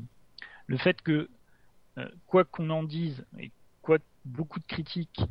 [0.68, 1.30] le fait que
[2.00, 5.22] euh, quoi qu'on en dise et quoi beaucoup de critiques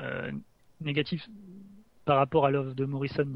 [0.00, 0.32] euh,
[0.80, 1.24] négatives
[2.04, 3.28] par rapport à l'œuvre de Morrison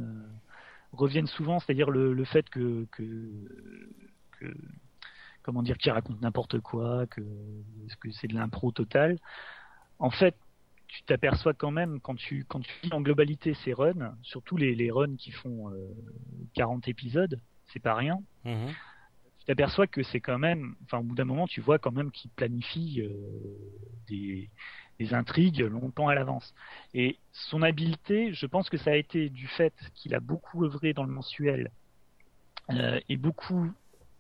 [0.93, 3.49] reviennent souvent, c'est-à-dire le, le fait que, que,
[4.33, 4.47] que
[5.43, 7.21] comment dire, qu'il raconte n'importe quoi, que,
[8.01, 9.19] que c'est de l'impro total.
[9.99, 10.37] En fait,
[10.87, 14.75] tu t'aperçois quand même quand tu quand tu lis en globalité ces runs, surtout les,
[14.75, 15.95] les runs qui font euh,
[16.55, 17.41] 40 épisodes,
[17.73, 18.21] c'est pas rien.
[19.39, 22.11] Tu t'aperçois que c'est quand même, enfin au bout d'un moment, tu vois quand même
[22.11, 23.09] qu'il planifie euh,
[24.09, 24.51] des,
[24.99, 26.55] des intrigues longtemps à l'avance.
[26.93, 30.93] Et son habileté, je pense que ça a été du fait qu'il a beaucoup œuvré
[30.93, 31.71] dans le mensuel
[32.71, 33.71] euh, et beaucoup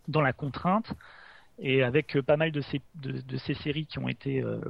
[0.08, 0.92] dans la contrainte.
[1.62, 4.60] Et avec euh, pas mal de ces, séries qui ont été euh,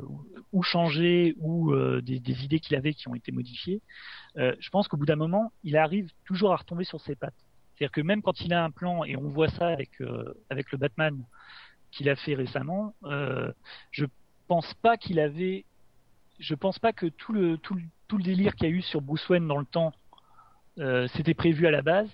[0.53, 3.81] ou changées ou euh, des, idées qu'il avait qui ont été modifiées,
[4.37, 7.35] je pense qu'au bout d'un moment, il arrive toujours à retomber sur ses pattes.
[7.75, 9.91] C'est-à-dire que même quand il a un plan, et on voit ça avec,
[10.51, 11.17] avec le Batman
[11.91, 12.95] qu'il a fait récemment,
[13.91, 14.05] je
[14.47, 15.65] pense pas qu'il avait.
[16.39, 19.01] Je pense pas que tout le, tout tout le délire qu'il y a eu sur
[19.01, 19.93] Bruce Wayne dans le temps,
[21.15, 22.09] c'était prévu à la base,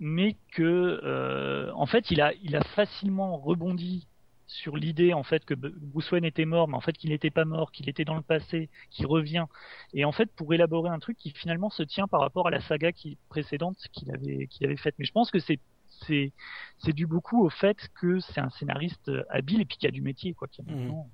[0.00, 4.06] mais que, euh, en fait, il a, il a facilement rebondi
[4.46, 7.46] sur l'idée en fait que Bruce Wayne était mort, mais en fait qu'il n'était pas
[7.46, 9.46] mort, qu'il était dans le passé, qu'il revient,
[9.94, 12.60] et en fait pour élaborer un truc qui finalement se tient par rapport à la
[12.60, 14.94] saga qui, précédente qu'il avait qu'il avait faite.
[14.98, 15.58] Mais je pense que c'est
[16.06, 16.32] c'est
[16.78, 20.02] c'est dû beaucoup au fait que c'est un scénariste habile et puis qui a du
[20.02, 20.76] métier quoi, qui a Mhm.
[20.76, 21.10] maintenant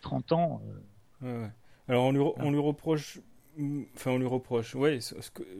[0.00, 0.62] 30 ans.
[0.64, 0.80] euh,
[1.20, 1.50] Ouais, ouais.
[1.88, 3.20] Alors on lui, on lui reproche,
[3.94, 4.98] enfin on lui reproche, ouais,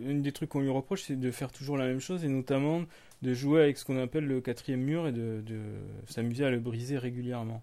[0.00, 2.84] une des trucs qu'on lui reproche c'est de faire toujours la même chose et notamment
[3.22, 5.60] de jouer avec ce qu'on appelle le quatrième mur et de, de
[6.08, 7.62] s'amuser à le briser régulièrement.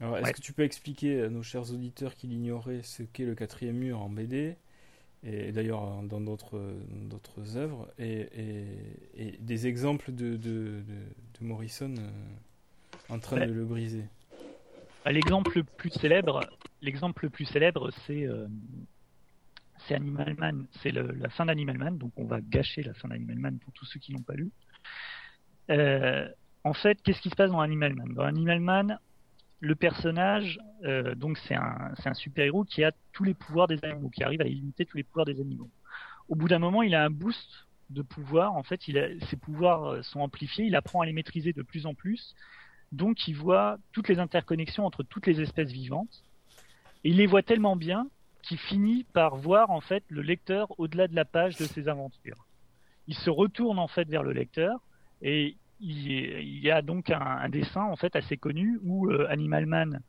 [0.00, 0.32] Alors est-ce Ouais.
[0.32, 4.00] que tu peux expliquer à nos chers auditeurs qui l'ignoraient ce qu'est le quatrième mur
[4.00, 4.56] en BD
[5.24, 6.60] et d'ailleurs euh, dans d'autres
[7.08, 8.66] d'autres œuvres et, et-
[9.28, 10.80] et des exemples de, de, de,
[11.40, 12.08] de Morrison euh,
[13.08, 13.46] en train Ouais.
[13.46, 14.04] de le briser?
[15.06, 16.40] L'exemple le plus célèbre,
[16.80, 18.46] l'exemple le plus célèbre, c'est euh,
[19.86, 23.38] c'est Animal Man, c'est la fin d'Animal Man, donc on va gâcher la fin d'Animal
[23.38, 24.50] Man pour tous ceux qui l'ont pas lu.
[25.70, 26.28] Euh,
[26.64, 28.14] en fait, qu'est-ce qui se passe dans Animal Man?
[28.14, 28.98] Dans Animal Man,
[29.60, 34.22] le personnage, euh, donc c'est un, super-héros qui a tous les pouvoirs des animaux, qui
[34.22, 35.70] arrive à imiter tous les pouvoirs des animaux.
[36.28, 38.54] Au bout d'un moment, il a un boost de pouvoir.
[38.54, 40.64] En fait, ses pouvoirs euh, sont amplifiés.
[40.64, 42.34] Il apprend à les maîtriser de plus en plus.
[42.90, 46.24] Donc, il voit toutes les interconnexions entre toutes les espèces vivantes.
[47.04, 48.08] Et il les voit tellement bien
[48.42, 52.46] qu'il finit par voir en fait le lecteur au-delà de la page de ses aventures.
[53.06, 54.80] Il se retourne en fait vers le lecteur
[55.22, 60.00] et il, y a donc un, dessin en fait assez connu où euh, Animal Man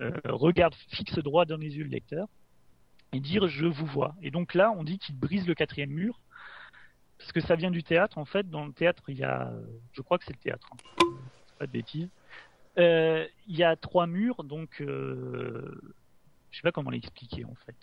[0.00, 2.26] euh, regarde fixe droit dans les yeux le lecteur
[3.12, 4.14] et dire je vous vois.
[4.22, 6.20] Et donc là, on dit qu'il brise le quatrième mur
[7.18, 8.18] parce que ça vient du théâtre.
[8.18, 9.52] En fait, dans le théâtre, il y a,
[9.92, 11.04] je crois que c'est le théâtre, hein.
[11.58, 12.08] pas de bêtises.
[12.78, 15.80] Euh, il y a trois murs, donc euh,
[16.50, 17.74] je sais pas comment l'expliquer en fait.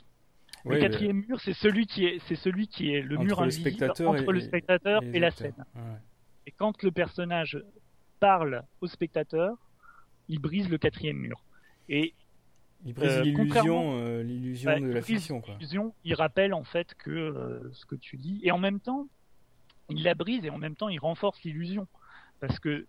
[0.66, 3.44] Le quatrième mur, c'est celui qui est, c'est celui qui est le Entre mur le
[3.48, 5.54] invisible entre et- le spectateur et, la scène.
[5.76, 5.82] Ouais.
[6.46, 7.58] Et quand le personnage
[8.20, 9.56] parle au spectateur,
[10.28, 11.44] il brise le quatrième mur.
[11.90, 12.14] Et
[12.86, 15.58] Il brise Euh, l'illusion, euh, l'illusion bah, de la fiction, quoi.
[16.04, 19.08] il rappelle en fait que euh, ce que tu dis, et en même temps,
[19.90, 21.88] il la brise et en même temps, il renforce l'illusion
[22.40, 22.86] parce que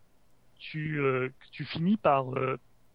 [0.59, 1.01] tu,
[1.53, 2.26] tu finis par,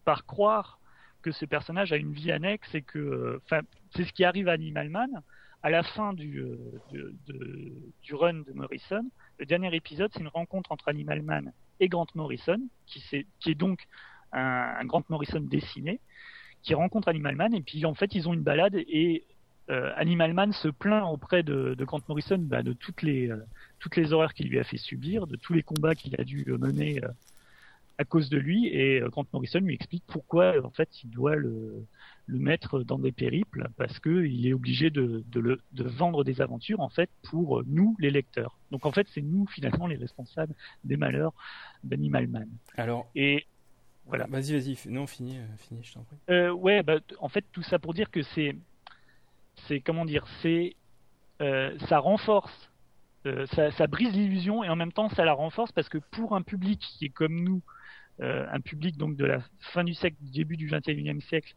[0.04, 0.78] par croire
[1.24, 3.62] que ce personnage a une vie annexe et que, euh, enfin,
[3.96, 5.10] c'est ce qui arrive à Animal Man
[5.62, 6.58] à la fin du, euh,
[8.02, 9.04] du run de Morrison.
[9.38, 13.50] Le dernier épisode, c'est une rencontre entre Animal Man et Grant Morrison, qui, c'est- qui
[13.52, 13.78] est donc
[14.32, 15.98] un, Grant Morrison dessiné,
[16.62, 19.24] qui rencontre Animal Man et puis en fait ils ont une balade et
[19.70, 23.30] euh, Animal Man se plaint auprès de, Grant Morrison bah, de toutes les
[23.78, 26.44] toutes les horreurs qu'il lui a fait subir, de tous les combats qu'il a dû
[26.46, 27.00] mener
[27.98, 31.10] à cause de lui et euh, Grant Morrison lui explique pourquoi euh, en fait il
[31.10, 31.86] doit le,
[32.26, 36.24] le mettre dans des périples parce que il est obligé de, de, le, de vendre
[36.24, 38.58] des aventures en fait pour euh, nous les lecteurs.
[38.70, 41.32] Donc en fait c'est nous finalement les responsables des malheurs
[41.84, 42.48] d'Animal Man.
[42.76, 43.46] Alors, Et
[44.06, 44.26] voilà.
[44.26, 46.16] vas-y, vas-y, non, fini, fini, je t'en prie.
[46.30, 48.56] Euh, ouais, bah, en fait, tout ça pour dire que c'est,
[49.66, 50.76] c'est comment dire, c'est,
[51.40, 52.70] euh, ça renforce,
[53.26, 56.34] euh, ça, ça brise l'illusion et en même temps ça la renforce parce que pour
[56.36, 57.62] un public qui est comme nous,
[58.20, 59.40] un public donc de la
[59.72, 61.54] fin du siècle, début du 21e siècle,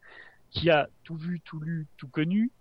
[0.50, 2.52] qui a tout vu, tout lu, tout connu,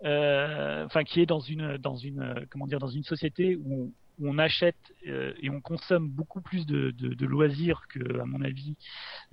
[0.00, 3.92] enfin qui est dans une dans une comment dire dans une société où
[4.22, 4.76] on achète
[5.06, 8.76] euh, et on consomme beaucoup plus de, de, loisirs que, à mon avis,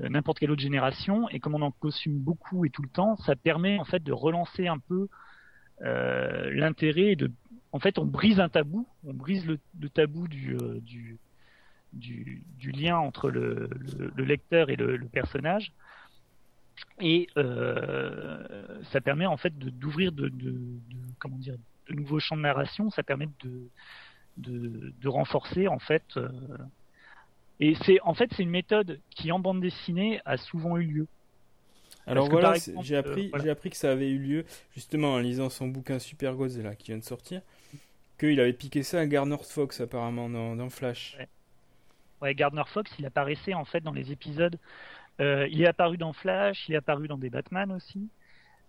[0.01, 1.29] euh, n'importe quelle autre génération.
[1.29, 4.11] Et comme on en consomme beaucoup et tout le temps, ça permet en fait de
[4.11, 5.07] relancer un peu
[5.83, 7.15] euh, l'intérêt.
[7.15, 7.31] De,
[7.71, 9.59] en fait, on brise un tabou, on brise le,
[9.89, 11.17] tabou euh, du,
[11.93, 13.69] du, du, lien entre le,
[14.15, 15.71] le lecteur et le, personnage.
[16.99, 20.55] Et ça permet en fait d'ouvrir de, de,
[21.19, 21.55] comment dire
[21.89, 22.89] de nouveaux champs de narration.
[22.89, 23.69] Ça permet de
[24.37, 26.03] de, de renforcer en fait.
[26.17, 26.29] Euh,
[27.59, 31.07] et c'est en fait c'est une méthode qui en bande dessinée a souvent eu lieu.
[32.07, 35.49] Alors voilà, j'ai appris, euh, j'ai appris que ça avait eu lieu justement en lisant
[35.49, 37.41] son bouquin Super Gods là qui vient de sortir,
[38.19, 41.15] qu'il avait piqué ça à Gardner Fox apparemment dans, dans Flash.
[41.19, 41.27] Ouais.
[42.21, 44.57] Gardner Fox, il apparaissait en fait dans les épisodes.
[45.19, 48.09] Euh, il est apparu dans Flash, il est apparu dans des Batman aussi.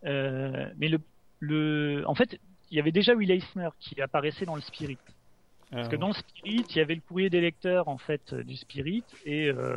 [0.04, 0.98] Euh, mais le,
[1.40, 2.38] le, en fait,
[2.70, 4.98] il y avait déjà Will Eisner qui apparaissait dans le Spirit.
[5.72, 8.44] Parce que dans le Spirit, il y avait le courrier des lecteurs en fait euh,
[8.44, 9.76] du Spirit et euh,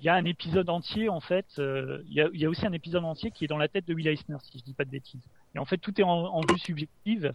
[0.00, 1.46] il y a un épisode entier en fait.
[1.58, 3.68] Euh, il, y a, il, y a, aussi un épisode entier qui est dans la
[3.68, 5.22] tête de Will Eisner si je dis pas de bêtises.
[5.54, 7.32] Et en fait, tout est en, en vue subjective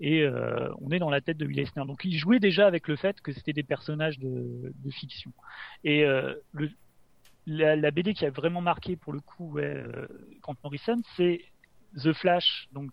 [0.00, 1.84] et euh, on est dans la tête de Will Eisner.
[1.86, 5.32] Donc il jouait déjà avec le fait que c'était des personnages de, fiction.
[5.82, 6.70] Et euh, le,
[7.46, 10.06] la, la, BD qui a vraiment marqué pour le coup ouais, euh,
[10.42, 11.40] Grant Morrison, c'est
[12.02, 12.90] The Flash, donc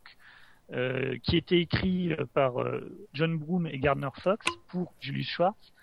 [0.73, 2.79] euh, qui était écrit euh, par euh,
[3.13, 5.73] John Broome et Gardner Fox pour Julius Schwartz.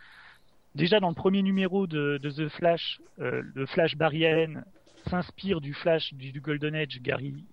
[0.75, 4.65] Déjà dans le premier numéro de, The Flash, le Flash Barry Allen
[5.11, 7.45] s'inspire du Flash du, du, Golden Age Gary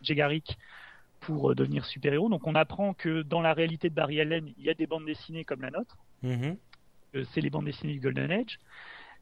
[0.00, 0.56] Jay Garrick
[1.22, 2.28] pour devenir super-héros.
[2.28, 5.06] Donc on apprend que dans la réalité de Barry Allen, il y a des bandes
[5.06, 5.96] dessinées comme la nôtre.
[6.22, 6.56] Mm -hmm.
[7.30, 8.58] C'est les bandes dessinées du Golden Age.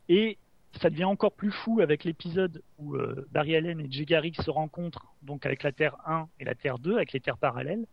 [0.09, 0.39] Et
[0.81, 4.51] ça devient encore plus fou avec l'épisode où euh, Barry Allen et Jay Garrick se
[4.51, 7.87] rencontrent, donc avec la Terre 1 et la Terre 2, avec les Terres parallèles,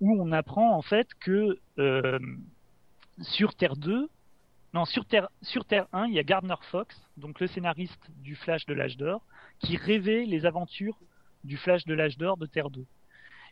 [0.00, 2.18] où on apprend en fait que euh,
[3.20, 4.08] sur Terre 2,
[4.74, 8.34] non, sur Terre, sur Terre 1, il y a Gardner Fox, donc le scénariste du
[8.36, 9.20] Flash de l'âge d'or,
[9.60, 10.98] qui rêvait les aventures
[11.44, 12.84] du Flash de l'âge d'or de Terre 2.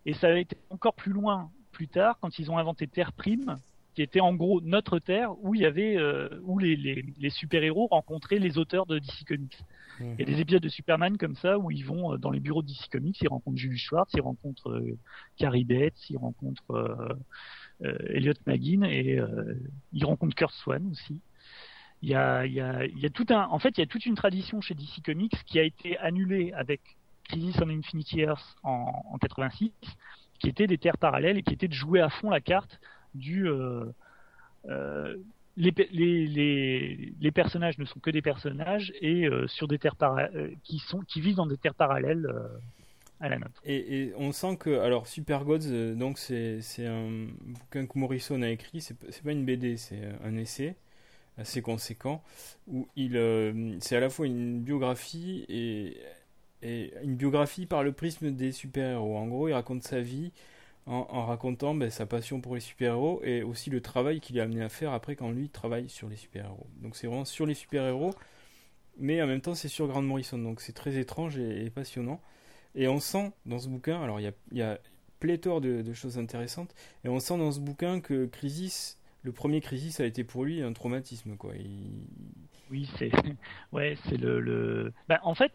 [0.06, 3.56] Et ça a été encore plus loin plus tard, quand ils ont inventé Terre Prime,
[3.94, 7.30] qui était en gros notre terre où il y avait euh, où les, les, les
[7.30, 9.58] super-héros rencontraient les auteurs de DC Comics.
[10.00, 10.14] Mmh.
[10.18, 12.40] Il y a des épisodes de Superman comme ça où ils vont euh, dans les
[12.40, 14.98] bureaux de DC Comics, ils rencontrent Julius Schwartz, ils rencontrent euh,
[15.36, 17.18] Carrie Bates, ils rencontrent
[17.80, 19.54] Elliot Magin et euh,
[19.92, 21.20] ils rencontrent Kurt Swan aussi.
[22.00, 23.84] Il y a il y a il y a tout un en fait il y
[23.84, 26.80] a toute une tradition chez DC Comics qui a été annulée avec
[27.32, 29.72] Crisis on Infinity Earth en, en 86
[30.38, 32.80] qui était des terres parallèles et qui était de jouer à fond la carte
[33.14, 33.84] du euh,
[34.68, 35.16] euh,
[35.56, 39.96] les, les, les, les, personnages ne sont que des personnages et euh, sur des terres
[40.64, 42.26] qui sont qui vivent dans des terres parallèles
[43.20, 43.60] à la nôtre.
[43.64, 48.80] Et, on sent que alors Super Gods donc c'est un bouquin que Morrison a écrit
[48.80, 50.74] c'est pas une BD c'est un essai
[51.38, 52.22] assez conséquent
[52.66, 53.12] où il
[53.80, 55.96] c'est à la fois une biographie et,
[56.62, 59.16] et une biographie par le prisme des super-héros.
[59.16, 60.32] En gros, il raconte sa vie
[60.86, 64.62] en, racontant ben, sa passion pour les super-héros et aussi le travail qu'il est amené
[64.62, 66.66] à faire après quand lui travaille sur les super-héros.
[66.80, 68.12] Donc c'est vraiment sur les super-héros,
[68.98, 72.20] mais en même temps c'est sur Grant Morrison, donc c'est très étrange et, passionnant.
[72.74, 74.78] Et on sent dans ce bouquin, alors il y a,
[75.20, 80.00] pléthore de, choses intéressantes, et on sent dans ce bouquin que Crisis, le premier Crisis
[80.00, 81.36] a été pour lui un traumatisme.
[81.36, 81.52] Quoi.
[82.72, 83.12] Oui, c'est
[83.72, 84.92] ouais, c'est le.
[85.08, 85.52] Ben, en fait,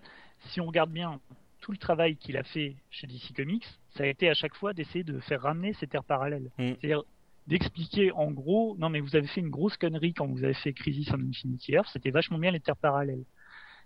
[0.47, 1.19] si on regarde bien,
[1.61, 4.73] tout le travail qu'il a fait chez DC Comics, ça a été à chaque fois
[4.73, 6.49] d'essayer de faire ramener ces terres parallèles.
[6.57, 6.73] Mm.
[6.79, 7.03] C'est-à-dire
[7.47, 10.73] d'expliquer en gros, non mais vous avez fait une grosse connerie quand vous avez fait
[10.73, 13.23] Crisis on Infinity Earth, c'était vachement bien les terres parallèles.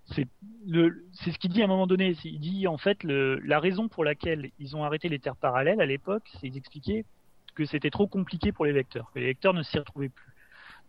[0.06, 0.28] C'est
[1.32, 2.16] ce qu'il dit à un moment donné.
[2.24, 5.80] Il dit en fait le, la raison pour laquelle ils ont arrêté les terres parallèles
[5.80, 7.06] à l'époque, c'est d'expliquer
[7.54, 10.31] que c'était trop compliqué pour les lecteurs, que les lecteurs ne s'y retrouvaient plus.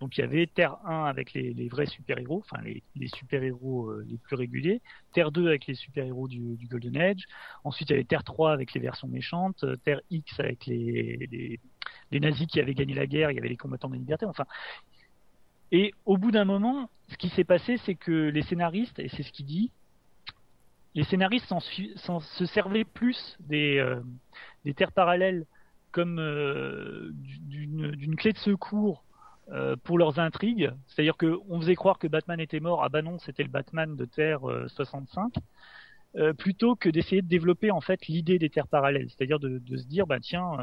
[0.01, 2.83] Donc il y avait Terre 1 avec les, vrais super-héros, enfin les,
[3.15, 4.81] super-héros euh, les plus réguliers,
[5.13, 7.25] Terre 2 avec les super-héros du, du, Golden Age,
[7.63, 11.61] ensuite il y avait Terre 3 avec les versions méchantes, euh, Terre X avec les,
[12.11, 14.27] les, nazis qui avaient gagné la guerre, il y avait les combattants de la liberté,
[14.27, 14.45] enfin.
[15.71, 19.23] Et au bout d'un moment, ce qui s'est passé, c'est que les scénaristes, et c'est
[19.23, 19.71] ce qu'il dit,
[20.95, 24.03] les scénaristes se servaient plus des, euh,
[24.77, 25.47] terres parallèles
[25.93, 26.17] comme
[27.47, 29.05] d'une clé de secours
[29.51, 30.71] euh, pour leurs intrigues.
[30.87, 34.05] C'est-à-dire qu'on faisait croire que Batman était mort, ah bah non, c'était le Batman de
[34.05, 35.35] Terre euh, 65,
[36.17, 39.09] euh, plutôt que d'essayer de développer en fait l'idée des terres parallèles.
[39.11, 40.59] C'est-à-dire de, de, se dire, bah tiens,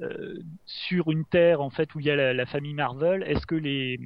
[0.00, 3.46] euh, sur une Terre en fait où il y a la, la famille Marvel, est-ce
[3.46, 3.98] que les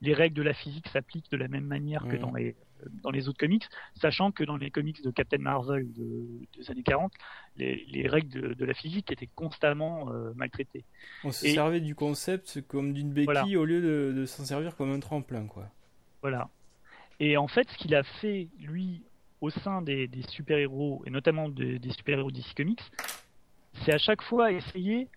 [0.00, 2.20] les règles de la physique s'appliquent de la même manière que Mhm.
[2.20, 2.54] dans les
[3.02, 3.64] dans les autres comics,
[4.00, 6.26] sachant que dans les comics de Captain Marvel de,
[6.58, 7.12] des années 40,
[7.56, 10.84] les, les règles de, de la physique étaient constamment euh, maltraitées.
[11.24, 13.44] On se Et- servait du concept comme d'une béquille Voilà.
[13.58, 15.68] au lieu de, de s'en servir comme un tremplin, quoi.
[16.22, 16.48] Voilà.
[17.20, 19.02] Et en fait, ce qu'il a fait, lui,
[19.40, 22.80] au sein des, des super-héros, et notamment de- des super-héros DC Comics,
[23.84, 25.08] c'est à chaque fois essayer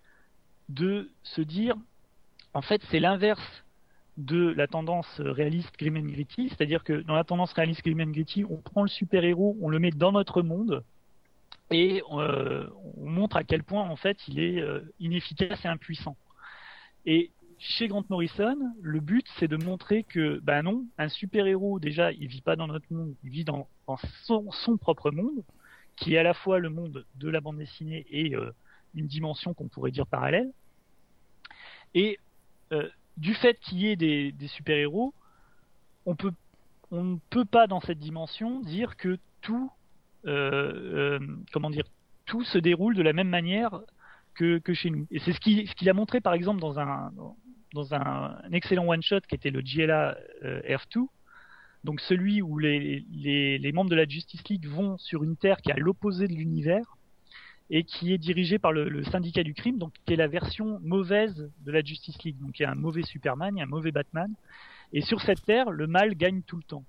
[0.68, 1.74] de se dire,
[2.54, 3.40] en fait, c'est l'inverse
[4.18, 8.10] de la tendance réaliste Grim and Gritty, c'est-à-dire que dans la tendance réaliste Grim and
[8.10, 10.82] Gritty, on prend le super-héros, on le met dans notre monde,
[11.70, 16.16] et euh, on montre à quel point, en fait, il est euh, inefficace et impuissant.
[17.06, 22.12] Et chez Grant Morrison, le but c'est de montrer que, bah non, un super-héros, déjà,
[22.12, 23.68] il vit pas dans notre monde, il vit dans,
[24.24, 25.44] son, propre monde,
[25.96, 28.50] qui est à la fois le monde de la bande dessinée et euh,
[28.94, 30.50] une dimension qu'on pourrait dire parallèle.
[31.94, 32.18] Et
[33.18, 35.12] du fait qu'il y ait des, super-héros,
[36.06, 36.14] on
[36.92, 39.70] ne peut pas dans cette dimension dire que tout,
[40.26, 43.80] euh, euh, se déroule de la même manière
[44.34, 45.06] que, chez nous.
[45.10, 49.62] Et c'est ce qu'il a montré par exemple dans un, excellent one-shot qui était le
[49.62, 51.00] GLA euh, Earth 2,
[51.82, 55.56] donc celui où les, les, les membres de la Justice League vont sur une Terre
[55.60, 56.97] qui est à l'opposé de l'univers
[57.70, 61.50] et qui est dirigée par le, syndicat du crime, donc qui est la version mauvaise
[61.60, 62.38] de la Justice League.
[62.40, 64.32] Donc il y a un mauvais Superman, il y a un mauvais Batman,
[64.92, 66.84] et sur cette Terre, le mal gagne tout le temps.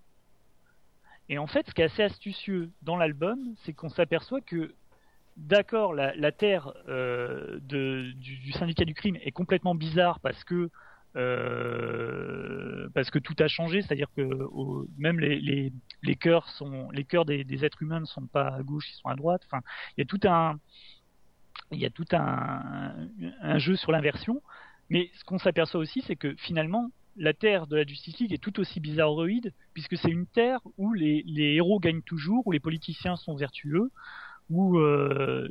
[1.28, 4.74] Et en fait, ce qui est assez astucieux dans l'album, c'est qu'on s'aperçoit que
[5.38, 10.70] d'accord, la, Terre euh, du syndicat du crime est complètement bizarre parce que
[11.16, 14.28] euh, parce que tout a changé, c'est-à-dire que
[14.98, 15.72] même les,
[16.20, 19.16] cœurs sont les cœurs des, êtres humains ne sont pas à gauche, ils sont à
[19.16, 19.42] droite.
[19.46, 19.62] Enfin,
[19.98, 20.60] il y a tout un
[21.72, 24.42] il y a tout un, jeu sur l'inversion.
[24.90, 28.42] Mais ce qu'on s'aperçoit aussi, c'est que finalement, la Terre de la Justice League est
[28.42, 33.18] tout aussi bizarroïde, puisque c'est une Terre où les, héros gagnent toujours, où les politiciens
[33.18, 33.92] sont vertueux,
[34.50, 35.48] où euh,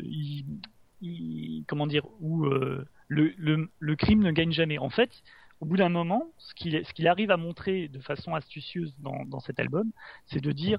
[1.68, 4.78] comment dire, où euh, le crime ne gagne jamais.
[4.78, 5.22] En fait,
[5.60, 9.90] au bout d'un moment, ce qu'il arrive à montrer de façon astucieuse dans, cet album,
[10.26, 10.78] c'est de dire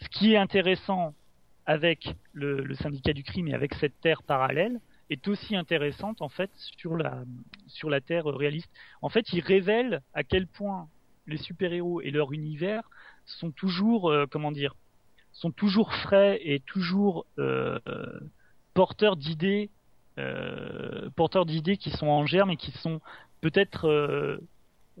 [0.00, 1.14] ce qui est intéressant
[1.66, 6.50] avec le, syndicat du crime et avec cette terre parallèle est aussi intéressante en fait
[6.54, 7.24] sur la
[7.66, 8.70] sur la terre réaliste.
[9.00, 10.88] En fait, il révèle à quel point
[11.26, 12.82] les super-héros et leur univers
[13.24, 14.74] sont toujours euh, comment dire
[15.32, 17.78] sont toujours frais et toujours euh,
[18.74, 19.70] porteurs d'idées
[20.18, 23.00] euh, porteurs d'idées qui sont en germe et qui sont
[23.40, 24.38] peut-être euh,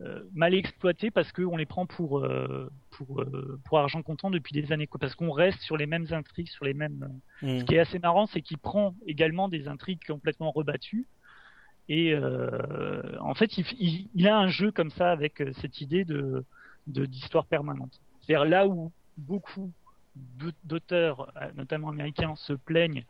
[0.00, 3.24] euh, mal exploitées parce qu'on les prend pour euh, pour
[3.64, 5.00] pour argent comptant depuis des années quoi.
[5.00, 7.58] parce qu'on reste sur les mêmes intrigues sur les mêmes Mm.
[7.60, 11.06] ce qui est assez marrant, c'est qu'il prend également des intrigues complètement rebattues.
[11.88, 16.04] Et euh, en fait, il, il- il a un jeu comme ça avec cette idée
[16.04, 16.44] de
[16.86, 18.00] de- d'histoire permanente.
[18.20, 19.72] C'est-à-dire là où beaucoup
[20.16, 23.04] d'aut- d'auteurs, notamment américains, se plaignent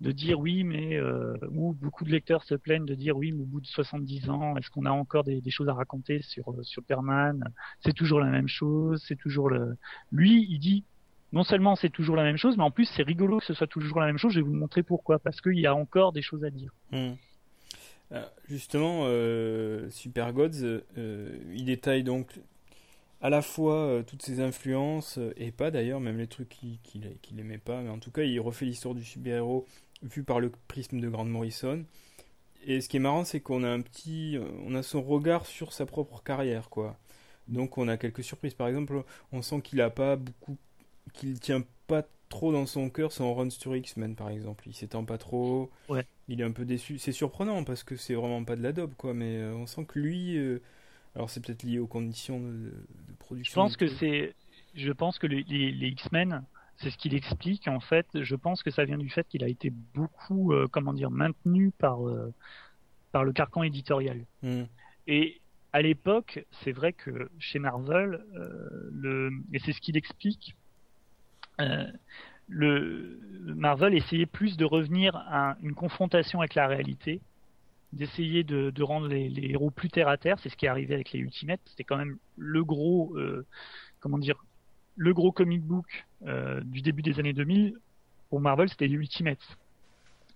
[0.00, 3.42] de dire oui, mais euh, ou beaucoup de lecteurs se plaignent de dire oui, mais
[3.42, 6.62] au bout de 70 ans, est-ce qu'on a encore des, choses à raconter sur euh,
[6.62, 7.42] Superman
[7.80, 9.76] C'est toujours la même chose, c'est toujours le.
[10.12, 10.84] Lui, il dit
[11.32, 13.66] non seulement c'est toujours la même chose, mais en plus c'est rigolo que ce soit
[13.66, 14.32] toujours la même chose.
[14.32, 16.72] Je vais vous montrer pourquoi, parce qu'il y a encore des choses à dire.
[16.92, 17.12] Mm.
[18.12, 22.38] Euh, justement, euh, Super Gods, il détaille donc
[23.22, 27.40] à la fois toutes ses influences, et pas d'ailleurs, même les trucs qu'il qu'il qu'il
[27.40, 29.66] aimait pas, mais en tout cas, il refait l'histoire du super-héros
[30.02, 31.84] vu par le prisme de Grant Morrison.
[32.64, 35.72] Et ce qui est marrant, c'est qu'on a un petit, on a son regard sur
[35.72, 36.98] sa propre carrière, quoi.
[37.48, 38.54] Donc on a quelques surprises.
[38.54, 40.56] Par exemple, on sent qu'il a pas beaucoup,
[41.14, 44.64] qu'il tient pas trop dans son cœur son run sur X-Men, par exemple.
[44.68, 45.70] Il s'étend pas trop.
[45.88, 46.06] Ouais.
[46.28, 46.98] Il est un peu déçu.
[46.98, 49.14] C'est surprenant parce que c'est vraiment pas de la dope, quoi.
[49.14, 50.60] Mais euh, on sent que lui, euh,
[51.14, 52.72] alors c'est peut-être lié aux conditions de, de
[53.08, 53.60] Je production.
[53.62, 54.34] pense que c'est,
[54.74, 56.44] je pense que les, les, les X-Men,
[56.78, 58.06] c'est ce qu'il explique en fait.
[58.14, 61.72] Je pense que ça vient du fait qu'il a été beaucoup, euh, comment dire, maintenu
[61.78, 62.32] par euh,
[63.12, 64.26] par le carcan éditorial.
[64.42, 64.64] Hmm.
[65.06, 65.40] Et
[65.72, 70.56] à l'époque, c'est vrai que chez Marvel, euh, le, et c'est ce qu'il explique,
[71.60, 71.86] euh,
[72.48, 77.20] le Marvel essayait plus de revenir à une confrontation avec la réalité,
[77.92, 80.38] d'essayer de, de rendre les, les héros plus terre à terre.
[80.40, 81.60] C'est ce qui est arrivé avec les Ultimates.
[81.66, 83.44] C'était quand même le gros, euh,
[84.00, 84.44] comment dire,
[84.96, 87.74] le gros comic book euh, du début des années 2000.
[88.30, 89.56] Pour Marvel, c'était Ultimates.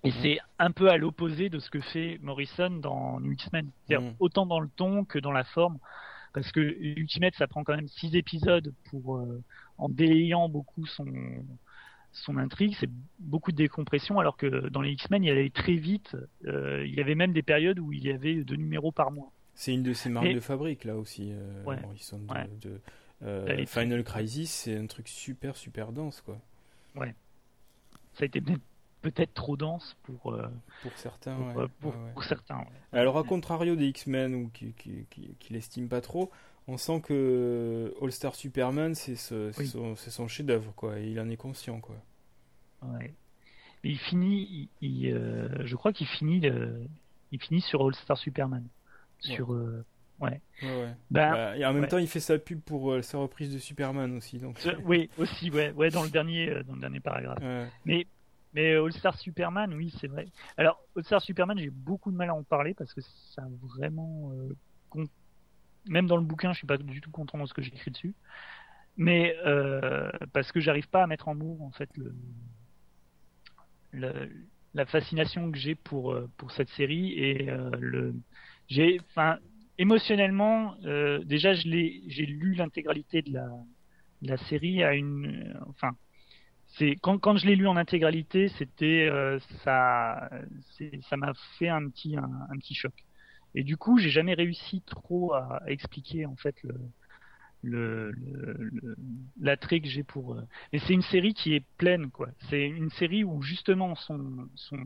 [0.03, 3.69] Et c'est un peu à l'opposé de ce que fait Morrison dans New X-Men.
[3.87, 4.15] C'est-à-dire Mhm.
[4.19, 5.79] autant dans le ton que dans la forme.
[6.33, 9.43] Parce que Ultimate, ça prend quand même six épisodes pour, euh,
[9.77, 11.05] en délayant beaucoup son,
[12.13, 12.89] son intrigue, c'est
[13.19, 16.17] beaucoup de décompression, alors que dans les X-Men, il allait très vite.
[16.47, 19.33] Euh, il y avait même des périodes où il y avait deux numéros par mois.
[19.55, 21.33] C'est une de ses marques de fabrique là aussi,
[21.65, 22.21] Morrison.
[22.63, 22.81] De,
[23.67, 26.39] Final Crisis, c'est un truc super super dense quoi.
[26.97, 27.15] Ouais.
[28.15, 28.43] Ça a été
[29.03, 30.37] peut-être trop dense pour
[30.83, 31.37] pour certains.
[31.81, 32.65] Pour, certains.
[32.93, 36.31] Alors à contrario des X-Men qui qui, qui, qui l'estiment pas trop,
[36.67, 40.99] on sent que All Star Superman c'est ce, son, son chef-d'œuvre quoi.
[40.99, 41.97] Et il en est conscient quoi.
[42.83, 43.15] Ouais.
[43.83, 46.43] Mais il finit, il, euh, je crois qu'il finit,
[47.33, 48.67] il finit sur All Star Superman.
[49.21, 49.85] Sur, euh,
[50.21, 50.41] ouais.
[50.63, 50.95] ouais.
[51.11, 53.59] Ben, bah, et en même temps, il fait sa pub pour euh, sa reprise de
[53.59, 54.39] Superman aussi.
[54.39, 54.59] Donc.
[54.85, 57.43] oui, aussi, ouais, ouais, dans le dernier, dans le dernier paragraphe.
[57.85, 58.07] Mais,
[58.55, 60.27] mais All Star Superman, oui, c'est vrai.
[60.57, 63.49] Alors, All Star Superman, j'ai beaucoup de mal à en parler parce que ça a
[63.77, 64.33] vraiment,
[65.89, 68.15] même dans le bouquin, je suis pas du tout content de ce que j'écris dessus.
[68.97, 69.37] Mais
[70.33, 72.15] parce que j'arrive pas à mettre en mots en fait le,
[74.75, 78.15] la fascination que j'ai pour euh, pour cette série et euh, le
[78.69, 79.39] j'ai enfin
[79.81, 83.39] émotionnellement euh, déjà j'ai lu l'intégralité de
[84.23, 84.83] la série
[85.69, 85.93] enfin
[87.01, 89.11] quand je l'ai lu en intégralité c'était
[89.65, 90.31] ça
[91.09, 92.93] ça m'a fait un petit un, petit choc
[93.55, 96.57] et du coup j'ai jamais réussi trop à, expliquer en fait
[99.41, 100.35] l'attrait que j'ai pour.
[100.35, 102.29] Euh, et c'est une série qui est pleine, quoi.
[102.49, 104.79] C'est une série où justement son, son,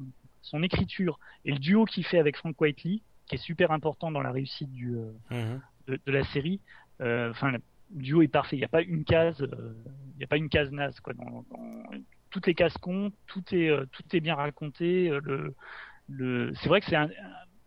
[0.43, 4.23] son écriture et le duo qu'il fait avec Frank Whiteley, qui est super important dans
[4.23, 5.61] la réussite du, euh, mhm.
[5.89, 6.61] de, la série.
[7.01, 7.61] Euh, enfin, le
[7.91, 8.57] duo est parfait.
[8.57, 11.15] Il n'y a pas une case, il n'y a pas une case naze, quoi.
[11.15, 11.45] Dans,
[12.31, 15.09] toutes les cases comptent, tout est, tout est bien raconté.
[15.23, 15.55] Le,
[16.09, 17.09] le, c'est vrai que c'est un,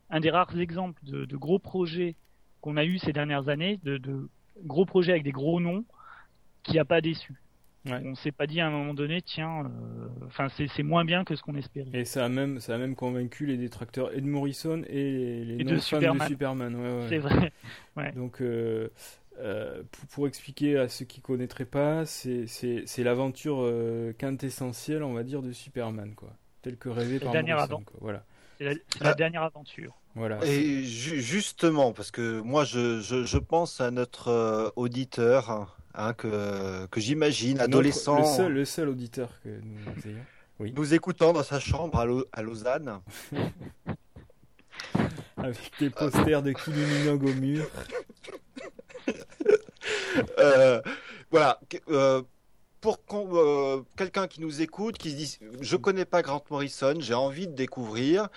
[0.09, 2.15] un des rares exemples de, de gros projets
[2.61, 4.29] qu'on a eu ces dernières années, de, de
[4.63, 5.85] gros projet avec des gros noms
[6.63, 7.41] qui a pas déçu.
[7.87, 8.01] Ouais.
[8.05, 11.35] On s'est pas dit à un moment donné, tiens, euh, enfin c'est moins bien que
[11.35, 11.89] ce qu'on espérait.
[11.93, 15.63] Et ça a même ça a même convaincu les détracteurs et de Morrison et les
[15.63, 16.75] non fans de Superman.
[16.75, 17.51] Ouais, c'est vrai.
[18.15, 18.89] Donc euh,
[19.39, 22.47] euh, pour, expliquer à ceux qui connaîtraient pas, c'est
[22.97, 23.71] l'aventure
[24.17, 27.83] quintessentielle, on va dire, de Superman, quoi, tel que rêvé par Morrison.
[27.85, 27.99] Quoi.
[28.01, 28.23] Voilà.
[28.57, 29.93] C'est la, la, dernière aventure.
[30.17, 30.43] Voilà.
[30.43, 36.85] Et justement, parce que moi, je, je, je pense à notre euh, auditeur, hein, que,
[36.87, 38.19] que j'imagine, adolescent.
[38.19, 40.23] le, seul, le seul auditeur que nous ayons.
[40.59, 40.73] Oui.
[40.75, 42.05] Nous écoutant dans sa chambre à,
[42.39, 43.01] à Lausanne.
[45.37, 47.67] Avec des posters de Kylie Minogue au mur.
[50.39, 50.81] euh,
[51.29, 51.59] voilà.
[51.89, 52.23] Euh,
[52.81, 57.13] pour euh, quelqu'un qui nous écoute, qui se dit Je connais pas Grant Morrison, j'ai
[57.13, 58.29] envie de découvrir.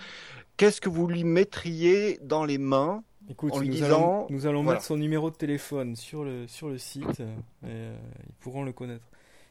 [0.57, 4.47] Qu'est-ce que vous lui mettriez dans les mains Écoute, en lui nous, disant, allons, nous
[4.47, 7.25] allons mettre son numéro de téléphone sur le, sur le site et
[7.65, 9.07] euh, ils pourront le connaître.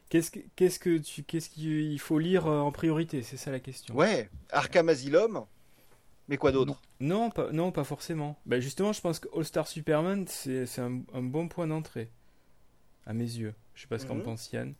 [0.09, 3.61] Qu'est-ce que, qu'est-ce que tu, qu'est-ce qu'il faut lire euh, en priorité C'est ça la
[3.61, 3.95] question.
[3.95, 5.45] Ouais, Arkham Asylum,
[6.27, 6.81] mais quoi d'autre?
[6.99, 8.37] Non, pas, non, pas forcément.
[8.45, 12.11] Ben justement, je pense que All Star Superman, c'est, c'est un, bon point d'entrée,
[13.05, 13.53] à mes yeux.
[13.75, 14.23] Je sais pas ce qu'en mhm.
[14.23, 14.73] pense Yann.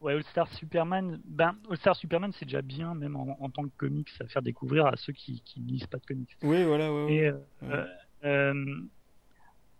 [0.00, 3.72] Ouais, All Star Superman, ben All Star Superman, c'est déjà bien, même en, tant que
[3.78, 6.36] comics, à faire découvrir à ceux qui, qui ne lisent pas de comics.
[6.42, 7.12] Oui, voilà, ouais.
[7.12, 7.32] Et,
[7.62, 7.86] euh,
[8.24, 8.80] euh,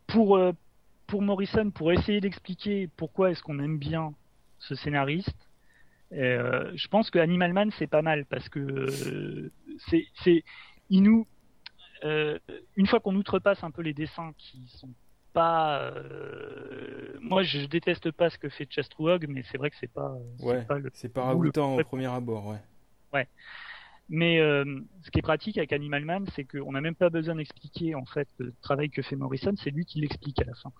[0.06, 0.52] pour euh,
[1.06, 4.14] pour Morrison, pour essayer d'expliquer pourquoi est-ce qu'on aime bien
[4.58, 5.36] ce scénariste,
[6.10, 9.50] je pense que Animal Man c'est pas mal parce que
[9.88, 10.44] c'est c'est
[10.88, 11.26] il nous
[12.02, 14.90] une fois qu'on outrepasse un peu les dessins qui sont
[15.36, 15.82] pas.
[15.82, 20.16] Euh, moi, je déteste pas ce que fait Chastrug, mais c'est vrai que c'est pas.
[20.40, 20.66] Ouais.
[20.94, 22.62] C'est pas, ragoûtant au premier abord, ouais.
[23.12, 23.28] Ouais.
[24.08, 24.64] Mais euh,
[25.02, 28.06] ce qui est pratique avec Animal Man, c'est qu'on n'a même pas besoin d'expliquer en
[28.06, 30.72] fait le travail que fait Morrison, c'est lui qui l'explique à la fin.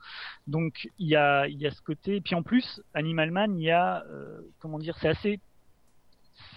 [0.46, 2.16] Donc il y a, il y a ce côté.
[2.16, 5.40] Et puis en plus, Animal Man, il y a euh, comment dire, c'est assez,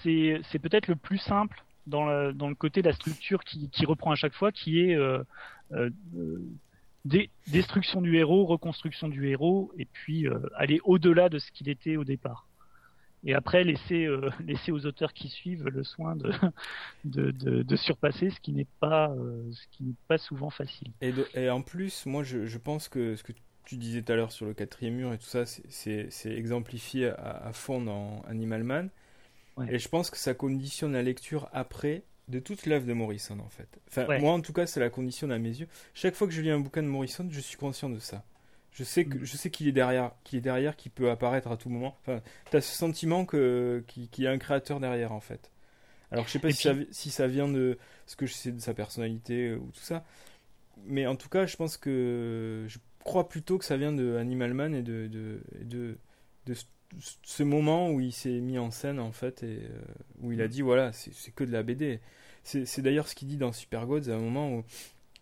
[0.04, 3.70] c'est, c'est peut-être le plus simple dans le, dans le côté de la structure qui,
[3.72, 5.24] qui reprend à chaque fois, qui est euh,
[7.06, 11.96] destruction du héros, reconstruction du héros, et puis euh, aller au-delà de ce qu'il était
[11.96, 12.48] au départ.
[13.26, 16.16] Et après, laisser, euh, laisser aux auteurs qui suivent le soin
[17.06, 20.92] de, de, de, surpasser ce qui n'est pas, euh, ce qui n'est pas souvent facile.
[21.02, 23.34] Et, et en plus, moi, je, je, pense que ce que
[23.66, 27.52] tu disais tout à l'heure sur le quatrième mur et tout ça, c'est exemplifié à,
[27.54, 28.90] fond dans Animal Man.
[29.70, 33.50] Et je pense que ça conditionne la lecture après de toute l'œuvre de Morrison en
[33.50, 33.68] fait.
[33.88, 35.68] Enfin, moi en tout cas, c'est la condition à mes yeux.
[35.94, 38.24] Chaque fois que je lis un bouquin de Morrison, je suis conscient de ça.
[38.72, 39.26] Je sais que mm.
[39.26, 41.98] je sais qu'il est derrière, qu'il est derrière, qu'il peut apparaître à tout moment.
[42.02, 42.22] Enfin,
[42.54, 45.52] as ce sentiment que qu'il y a un créateur derrière en fait.
[46.12, 47.78] Alors je sais pas si, ça, si, ça, vient de
[48.08, 50.04] ce que je sais de sa personnalité ou tout ça,
[50.86, 54.54] mais en tout cas, je pense que je crois plutôt que ça vient de Animal
[54.54, 55.98] Man et de de, de,
[56.48, 56.56] de
[57.24, 59.80] ce moment où il s'est mis en scène en fait et euh,
[60.22, 60.50] où il a mm.
[60.50, 62.00] dit voilà c'est que de la BD
[62.66, 64.64] c'est d'ailleurs ce qu'il dit dans Super Gods à un moment où,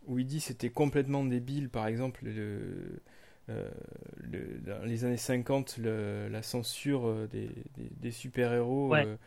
[0.08, 3.02] où il dit c'était complètement débile, par exemple, le,
[3.50, 3.70] euh,
[4.18, 9.08] le, dans les années 50, le, la censure euh, des, des, des super-héros Ouais.
[9.08, 9.18] euh,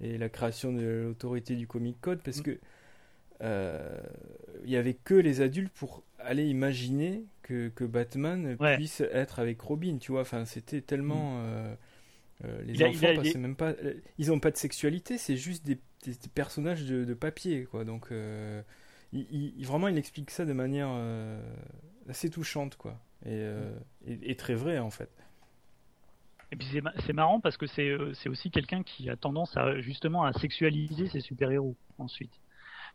[0.00, 2.42] et la création de l'autorité du Comic Code, parce Mm.
[2.42, 2.58] que
[3.42, 3.98] euh,
[4.64, 8.76] il y avait que les adultes pour aller imaginer que, que Batman Ouais.
[8.76, 10.22] puisse être avec Robin, tu vois.
[10.22, 11.40] Enfin, c'était tellement.
[11.44, 11.74] euh,
[12.44, 13.70] euh, les Il a- il enfants a- passaient il- même pas.
[13.70, 17.64] euh, Ils ont pas de sexualité, c'est juste des, des- des personnages de, de papier,
[17.64, 17.84] quoi.
[17.84, 18.62] Donc, euh,
[19.62, 21.40] vraiment, il explique ça de manière euh,
[22.08, 23.00] assez touchante, quoi.
[23.24, 23.72] Et, euh,
[24.06, 25.10] et- et très vrai, en fait.
[26.52, 29.80] Et puis c'est ma- c'est marrant parce que c'est aussi quelqu'un qui a tendance à
[29.80, 32.30] justement à sexualiser ses super-héros ensuite.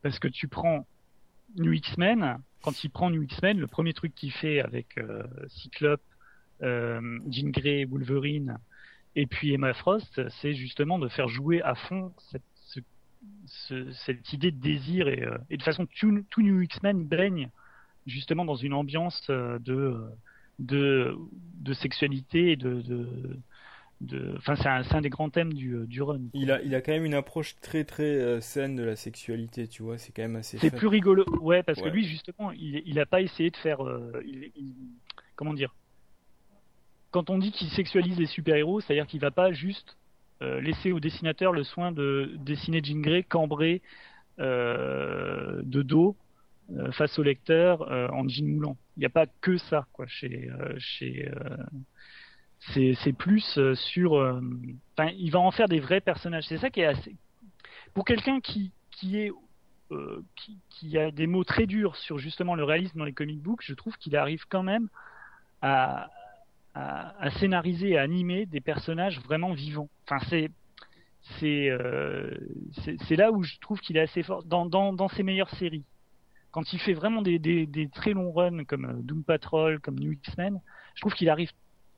[0.03, 0.87] Parce que tu prends
[1.57, 4.95] New X-Men, quand il prend New X-Men, le premier truc qu'il fait avec
[5.49, 6.01] Cyclope,
[6.61, 8.57] Jean Grey, Wolverine
[9.15, 12.79] et puis Emma Frost, c'est justement de faire jouer à fond cette, ce-
[13.45, 17.49] ce- cette idée de désir et, euh, et de façon tout, tout New X-Men baigne
[18.07, 20.09] justement dans une ambiance euh, de euh,
[20.59, 21.15] de,
[21.61, 22.83] de sexualité et de,
[24.37, 26.21] enfin c'est un, des grands thèmes du, du run.
[26.33, 29.67] Il a, il a quand même une approche très, très euh, saine de la sexualité,
[29.67, 29.97] tu vois.
[29.97, 31.89] C'est quand même assez C'est plus rigolo, ouais, parce Ouais.
[31.89, 34.75] que lui justement, il, il a pas essayé de faire, euh, il- il-
[35.35, 35.73] comment dire,
[37.11, 39.97] quand on dit qu'il sexualise les super-héros, c'est-à-dire qu'il va pas juste
[40.41, 43.81] euh, laisser au dessinateur le soin de dessiner Jean Grey cambré
[44.39, 46.15] euh, de dos
[46.71, 47.81] euh, face au lecteur
[48.13, 48.77] en jean moulant.
[48.97, 51.29] Il n'y a pas que ça, quoi, chez, chez,
[52.59, 56.45] c'est, plus sur, enfin, il va en faire des vrais personnages.
[56.47, 57.15] C'est ça qui est assez,
[57.93, 58.71] pour quelqu'un qui,
[59.13, 59.31] est
[60.35, 63.63] qui, qui a des mots très durs sur justement le réalisme dans les comic books,
[63.63, 64.87] je trouve qu'il arrive quand même
[65.61, 66.09] à,
[66.73, 69.89] à, à scénariser, à animer des personnages vraiment vivants.
[70.05, 70.51] Enfin, c'est
[71.39, 72.35] c'est euh,
[73.07, 75.85] c'est là où je trouve qu'il est assez fort dans, dans, dans ses meilleures séries.
[76.51, 79.99] Quand il fait vraiment des, des, des très longs runs comme euh, Doom Patrol, comme
[79.99, 80.59] New X-Men,
[80.95, 81.51] je trouve qu'il arrive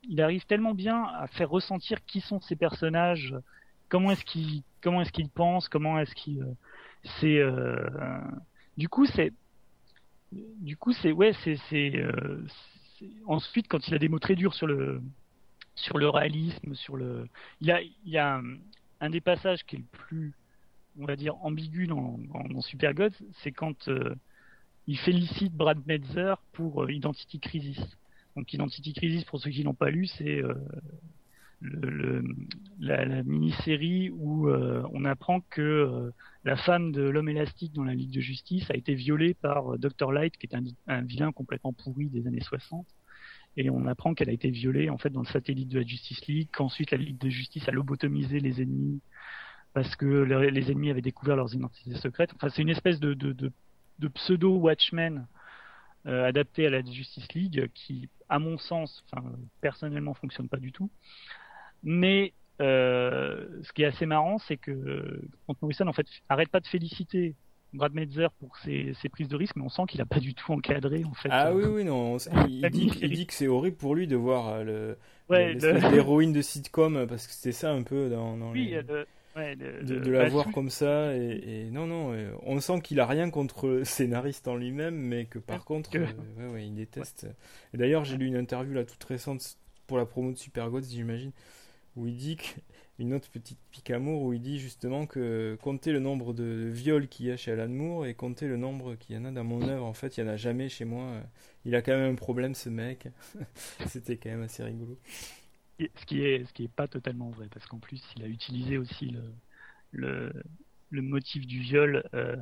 [0.08, 3.34] il arrive tellement bien à faire ressentir qui sont ces personnages,
[3.88, 6.54] comment est-ce qu'ils comment est-ce qu'ils pensent, comment est-ce qu'ils euh,
[7.20, 8.20] c'est euh,
[8.76, 9.32] du coup c'est
[10.32, 12.44] du coup c'est ouais c'est c'est euh,
[13.26, 15.02] ensuite quand il a des mots très durs sur le
[15.74, 17.28] sur le réalisme sur le
[17.60, 18.40] il a il y a
[19.00, 20.34] un, des passages qui est le plus
[20.98, 22.18] on va dire ambigu dans
[22.50, 24.14] dans, Super Gods c'est quand euh,
[24.86, 27.80] il félicite Brad Metzer pour euh, Identity Crisis.
[28.36, 30.54] Donc Identity Crisis pour ceux qui n'ont pas lu c'est euh,
[31.64, 32.24] le, le-
[32.80, 36.10] la, la mini-série où euh, on apprend que euh,
[36.44, 39.78] la femme de l'homme élastique dans la Ligue de Justice a été violée par euh,
[39.78, 40.12] Dr.
[40.12, 42.86] Light, qui est un, un vilain complètement pourri des années 60.
[43.56, 46.26] Et on apprend qu'elle a été violée en fait dans le satellite de la Justice
[46.26, 49.00] League, qu'ensuite la Ligue de Justice a lobotomisé les ennemis
[49.72, 52.32] parce que le- les ennemis avaient découvert leurs identités secrètes.
[52.36, 53.52] Enfin, c'est une espèce de, de, de,
[54.00, 55.26] de pseudo Watchmen
[56.06, 59.04] euh, adapté à la Justice League qui, à mon sens,
[59.60, 60.90] personnellement, fonctionne pas du tout.
[61.84, 66.60] Mais euh, ce qui est assez marrant, c'est que Grant Morrison en fait arrête pas
[66.60, 67.34] de féliciter
[67.72, 70.34] Brad Metzer pour ses, ses prises de risque, mais on sent qu'il a pas du
[70.34, 71.28] tout encadré en fait.
[71.32, 72.14] Ah euh, oui, oui, non.
[72.14, 73.06] on- Il, dit, mini-série.
[73.06, 77.06] il dit que c'est horrible pour lui de voir euh, le, ouais, d'héroïne de sitcom,
[77.08, 80.22] parce que c'était ça un peu dans, dans oui, les- le- ouais, le- de, la
[80.24, 81.16] bah, voir comme ça.
[81.16, 82.14] Et, et non, non,
[82.44, 85.98] on sent qu'il a rien contre le scénariste en lui-même, mais que par contre, que-
[85.98, 86.06] euh,
[86.38, 87.26] ouais, ouais, il déteste.
[87.72, 89.58] Et d'ailleurs, j'ai lu une interview là toute récente
[89.88, 91.32] pour la promo de Super Gods, j'imagine,
[91.96, 92.44] où il dit que
[92.98, 97.08] une autre petite pique amour où il dit justement que compter le nombre de viols
[97.08, 99.44] qu'il y a chez Alan Moore et compter le nombre qu'il y en a dans
[99.44, 101.20] mon œuvre, en fait, il y en a jamais chez moi.
[101.64, 103.08] Il a quand même un problème, ce mec.
[103.86, 104.98] C'était quand même assez rigolo.
[105.80, 108.78] Ce qui est, ce qui est pas totalement vrai, parce qu'en plus, il a utilisé
[108.78, 109.22] aussi le,
[109.90, 110.32] le,
[110.90, 112.36] le motif du viol euh,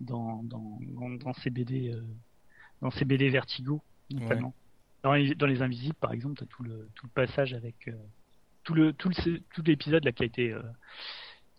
[0.00, 2.02] dans, dans, dans, ses BD, euh,
[2.82, 3.80] dans ses BD Vertigo,
[4.10, 4.54] notamment.
[5.02, 7.92] Dans, les, dans les Invisibles, par exemple, t'as tout le, tout le passage avec euh,
[8.64, 10.62] tout le, tout le, tout l'épisode là qui a été, euh,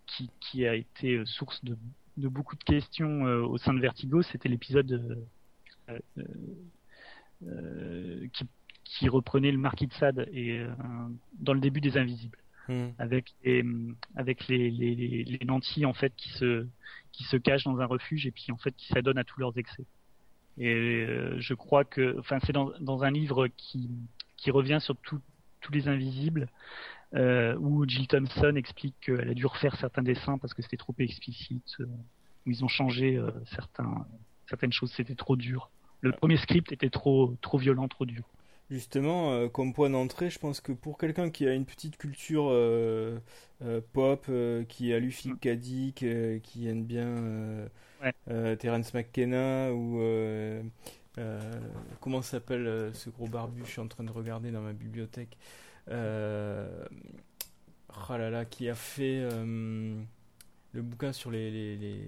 [0.07, 1.77] qui, qui a été euh, source de,
[2.17, 4.21] de beaucoup de questions euh, au sein de Vertigo.
[4.21, 5.25] C'était l'épisode
[5.89, 5.97] euh,
[8.33, 8.45] qui
[8.83, 10.63] qui reprenait le Marquis de Sade et
[11.39, 12.37] dans le début des Invisibles,
[12.67, 12.87] Hmm.
[12.97, 13.63] avec les,
[14.15, 16.65] avec les, les, les, les nantis en fait qui se
[17.11, 19.55] qui se cachent dans un refuge et puis en fait qui s'adonnent à tous leurs
[19.55, 19.85] excès.
[20.57, 23.91] Et euh, je crois que, enfin, c'est dans, dans un livre qui
[24.37, 25.21] qui revient sur tous
[25.71, 26.49] les Invisibles,
[27.15, 30.93] euh, où Jill Thompson explique qu'elle a dû refaire certains dessins parce que c'était trop
[30.99, 31.85] explicite, euh,
[32.45, 34.05] où ils ont changé euh, certains
[34.47, 35.71] certaines choses, c'était trop dur.
[36.01, 38.23] Le premier script était trop trop violent, trop dur.
[38.71, 42.47] Justement, euh, comme point d'entrée, je pense que pour quelqu'un qui a une petite culture
[42.49, 43.19] euh,
[43.63, 44.29] euh, pop,
[44.67, 45.49] qui a lu Philip K.
[45.49, 47.69] Dick, euh, qui aime bien
[48.57, 49.99] Terence McKenna ou
[52.01, 55.37] comment s'appelle ce gros barbu Je suis en train de regarder dans ma bibliothèque.
[55.89, 56.85] Euh,
[57.89, 59.95] oh là là, qui a fait euh,
[60.73, 62.01] le bouquin sur les,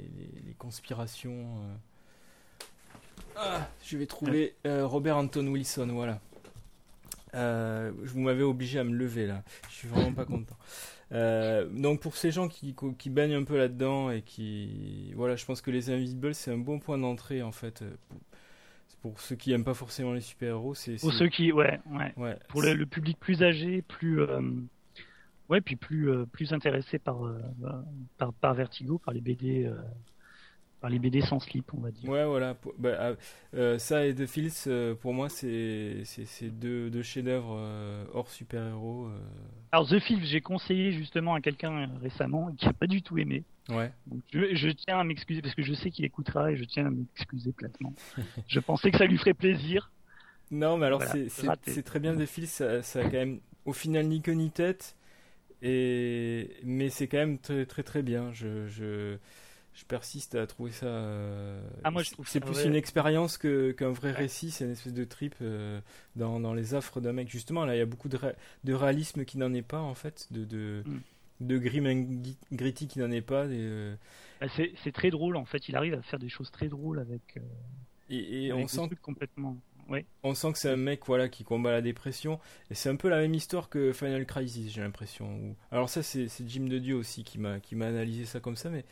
[0.58, 1.62] conspirations.
[1.62, 2.64] euh.
[3.36, 6.20] Ah, je vais trouver Robert Anton Wilson, voilà.
[7.34, 9.44] Vous m'avez obligé à me lever là.
[9.70, 10.58] Je suis vraiment pas content.
[11.72, 12.74] Donc pour ces gens qui,
[13.10, 16.80] baignent un peu là-dedans et qui voilà, je pense que les Invisibles c'est un bon
[16.80, 17.84] point d'entrée en fait.
[19.02, 22.14] Pour ceux qui aiment pas forcément les super-héros, c'est Pour ceux qui, ouais, ouais.
[22.18, 24.42] ouais, Pour le, le public plus âgé, plus, euh,
[25.50, 27.40] ouais, puis plus, euh, plus intéressé par, euh,
[28.18, 29.72] par, par Vertigo, par les BD,
[30.82, 32.10] par les BD sans slip, on va dire.
[32.10, 32.58] Ouais, voilà.
[32.80, 33.16] Bah,
[33.56, 36.04] ah, ça et The Fields, pour moi, c'est
[36.52, 39.10] deux, deux chefs-d'œuvre hors super-héros.
[39.72, 43.44] Alors The Film, j'ai conseillé justement à quelqu'un récemment qui a pas du tout aimé.
[43.70, 43.92] Ouais.
[44.08, 46.86] Donc, je, je tiens à m'excuser parce que je sais qu'il écoutera et je tiens
[46.88, 47.94] à m'excuser platement.
[48.48, 49.92] je pensais que ça lui ferait plaisir.
[50.52, 53.74] Non, mais alors Voilà, c'est- très bien The Fields, ça, ça a quand même au
[53.74, 54.96] final ni queue ni tête,
[55.62, 58.32] et mais c'est quand même très très très bien.
[58.34, 59.18] Je, je,
[59.74, 60.86] je persiste à trouver ça.
[60.86, 62.68] euh, Ah, moi, je trouve c'est plus vrai.
[62.68, 64.18] une expérience que qu'un vrai Ouais.
[64.18, 65.82] récit, c'est une espèce de trip euh,
[66.16, 67.30] dans, dans les affres d'un mec.
[67.30, 69.96] Justement, là, il y a beaucoup de, ré- de réalisme qui n'en est pas en
[69.96, 71.00] fait, de de, Mm.
[71.40, 72.22] De grim
[72.52, 73.46] gritty qui n'en est pas.
[73.46, 73.96] et, euh,
[74.42, 75.68] Bah, c'est très drôle en fait.
[75.70, 77.22] Il arrive à faire des choses très drôles avec.
[77.38, 77.42] euh,
[78.10, 79.58] et, et avec on sent complètement.
[79.90, 80.06] Ouais.
[80.24, 82.40] On sent que c'est un mec voilà, qui combat la dépression.
[82.70, 85.56] Et c'est un peu la même histoire que Final Crisis, j'ai l'impression.
[85.72, 88.58] Alors ça, c'est c'est Jim de Dieu aussi qui m'a qui m'a analysé ça comme
[88.58, 88.84] ça, mais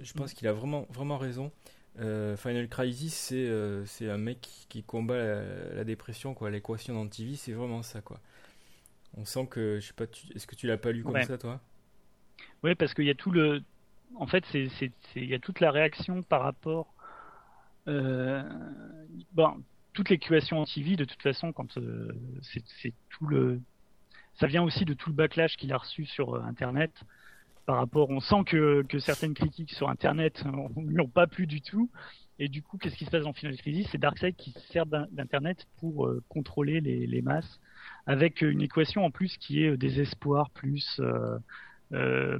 [0.00, 0.34] je pense Mm.
[0.36, 1.52] qu'il a vraiment, vraiment raison.
[2.00, 6.50] Euh, Final Crisis, c'est euh, c'est un mec qui, qui combat la, la dépression, quoi.
[6.50, 8.20] L'équation d'antivie, c'est vraiment ça, quoi.
[9.16, 10.04] On sent que, je sais pas,
[10.34, 11.24] est-ce que tu l'as pas lu comme Ouais.
[11.24, 11.60] ça, toi?
[12.62, 13.62] Ouais, parce qu'il y a tout le.
[14.16, 14.68] En fait, c'est,
[15.16, 16.94] il y a toute la réaction par rapport.
[17.88, 18.42] Euh...
[19.32, 23.60] Bon, toute l'équation anti-vie, de toute façon, quand euh, c'est, tout le.
[24.34, 26.92] Ça vient aussi de tout le backlash qu'il a reçu sur euh, Internet.
[27.66, 30.44] Par rapport, on sent que, que certaines critiques sur Internet
[30.76, 31.90] ne lui ont pas plu du tout.
[32.38, 33.88] Et du coup, qu'est-ce qui se passe dans Final Crisis?
[33.92, 37.60] C'est Darkseid qui sert d'in- d'Internet pour euh, contrôler les, les masses,
[38.06, 41.38] avec une équation en plus qui est euh, désespoir plus euh,
[41.92, 42.38] euh,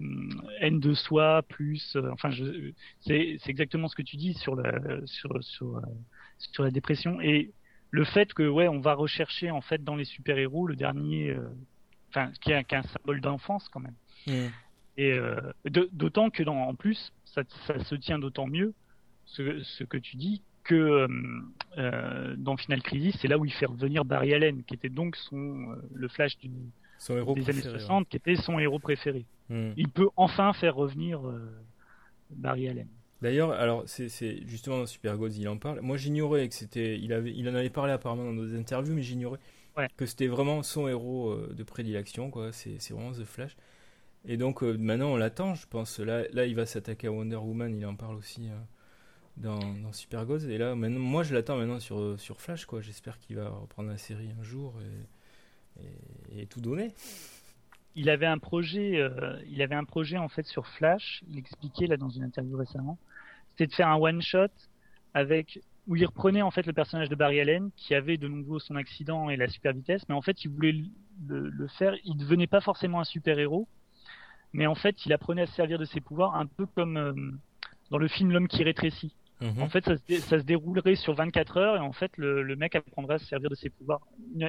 [0.61, 4.57] haine de soi plus euh, enfin je c'est c'est exactement ce que tu dis sur
[4.57, 4.73] la
[5.07, 5.83] sur sur euh,
[6.39, 7.21] sur la dépression.
[7.21, 7.53] Et
[7.91, 11.31] le fait que ouais on va rechercher en fait dans les super héros le dernier
[11.31, 11.49] euh,
[12.09, 13.97] enfin qui est, un symbole d'enfance quand même.
[14.97, 18.75] Et euh, d'autant que dans en plus ça, ça se tient d'autant mieux
[19.25, 21.09] ce, ce que tu dis que euh,
[21.79, 25.17] euh, dans Final Crisis c'est là où il fait revenir Barry Allen qui était donc
[25.17, 26.51] son euh, le Flash du,
[27.03, 27.67] Son héros des préféré.
[27.69, 27.81] années ouais.
[27.81, 29.73] 60 qui était son héros préféré Mm.
[29.77, 31.41] il peut enfin faire revenir euh,
[32.31, 32.87] Barry Allen.
[33.21, 34.09] D'ailleurs, alors c'est
[34.47, 35.81] justement dans Super Gods, il en parle.
[35.81, 39.03] Moi, j'ignorais que c'était, il avait, il en avait parlé apparemment dans d'autres interviews, mais
[39.03, 39.39] j'ignorais
[39.77, 39.89] Ouais.
[39.97, 42.53] que c'était vraiment son héros euh, de prédilection, quoi.
[42.53, 43.57] C'est c'est vraiment The Flash.
[44.27, 45.99] Et donc euh, maintenant, on l'attend, je pense.
[45.99, 47.75] Là, là, il va s'attaquer à Wonder Woman.
[47.77, 48.55] Il en parle aussi euh,
[49.37, 50.49] dans, dans Super Gods.
[50.49, 52.81] Et là, maintenant, moi, je l'attends maintenant sur sur Flash, quoi.
[52.81, 55.07] J'espère qu'il va reprendre la série un jour et,
[55.81, 56.93] et, et tout donner.
[57.95, 61.23] Il avait un projet, euh, il avait un projet en fait sur Flash.
[61.31, 62.99] Il expliquait là dans une interview récemment,
[63.51, 64.47] c'était de faire un one shot
[65.15, 68.59] avec où il reprenait en fait le personnage de Barry Allen qui avait de nouveau
[68.61, 70.75] son accident et la super vitesse, mais en fait il voulait
[71.27, 71.95] le, le faire.
[72.05, 73.69] Il devenait pas forcément un super héros,
[74.53, 77.13] mais en fait il apprenait à se servir de ses pouvoirs un peu comme euh,
[77.91, 79.13] dans le film L'homme qui rétrécit.
[79.43, 79.61] Mhm.
[79.61, 82.43] En fait, ça se, dé- ça se déroulerait sur 24 heures et en fait, le,
[82.45, 84.01] le mec apprendra à se servir de ses pouvoirs.
[84.37, 84.49] Une,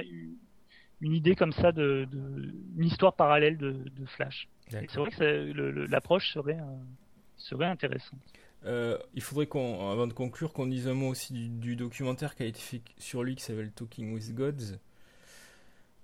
[1.00, 4.48] une idée comme ça de, de une histoire parallèle de, de Flash.
[4.70, 6.76] C'est vrai que l'approche serait euh,
[7.36, 8.20] serait intéressante.
[8.64, 12.34] Euh, il faudrait qu'on, avant de conclure, qu'on dise un mot aussi du, du documentaire
[12.34, 14.78] qui a été fait sur lui qui s'appelle Talking with Gods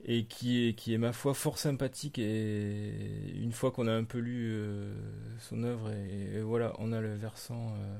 [0.05, 4.05] et qui est, qui est ma foi fort sympathique et une fois qu'on a un
[4.05, 4.95] peu lu euh,
[5.39, 7.99] son œuvre et, et voilà, on a le versant euh,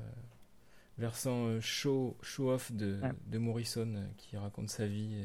[0.97, 3.11] versant show, show off de, Ouais.
[3.27, 5.15] de Morrison qui raconte sa vie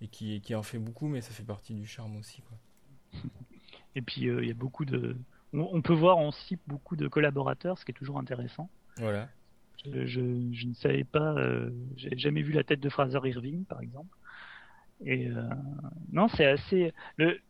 [0.00, 2.58] et, qui, qui en fait beaucoup mais ça fait partie du charme aussi quoi.
[3.96, 5.16] Et puis euh, il y a beaucoup de,
[5.52, 8.70] on, on peut voir en cible beaucoup de collaborateurs, ce qui est toujours intéressant.
[8.98, 9.28] Voilà.
[9.84, 10.20] Je, je,
[10.52, 14.16] je ne savais pas, euh, j'ai jamais vu la tête de Fraser Irving par exemple.
[15.04, 15.42] Et euh,
[16.12, 16.92] non, c'est assez.
[17.16, 17.40] Le,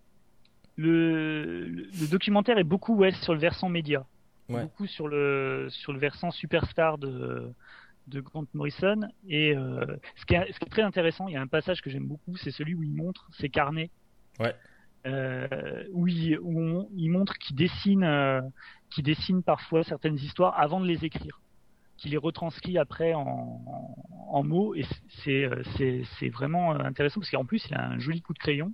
[0.76, 4.06] le, le documentaire est beaucoup ouais, sur le versant média,
[4.48, 4.62] Ouais.
[4.62, 7.52] beaucoup sur le sur le versant superstar de
[8.06, 9.00] de Grant Morrison.
[9.28, 9.84] Et euh,
[10.16, 12.06] ce, qui est, ce qui est très intéressant, il y a un passage que j'aime
[12.06, 13.90] beaucoup, c'est celui où il montre ses carnets.
[14.38, 14.54] Ouais.
[15.06, 18.42] Euh, où il, où on- il montre qu'il dessine, euh,
[18.90, 21.40] qu'il dessine parfois certaines histoires avant de les écrire
[21.96, 23.60] qui les retranscrit après en,
[24.28, 24.86] en, mots et
[25.22, 25.46] c'est
[26.18, 28.72] c'est vraiment intéressant parce qu'en plus il a un joli coup de crayon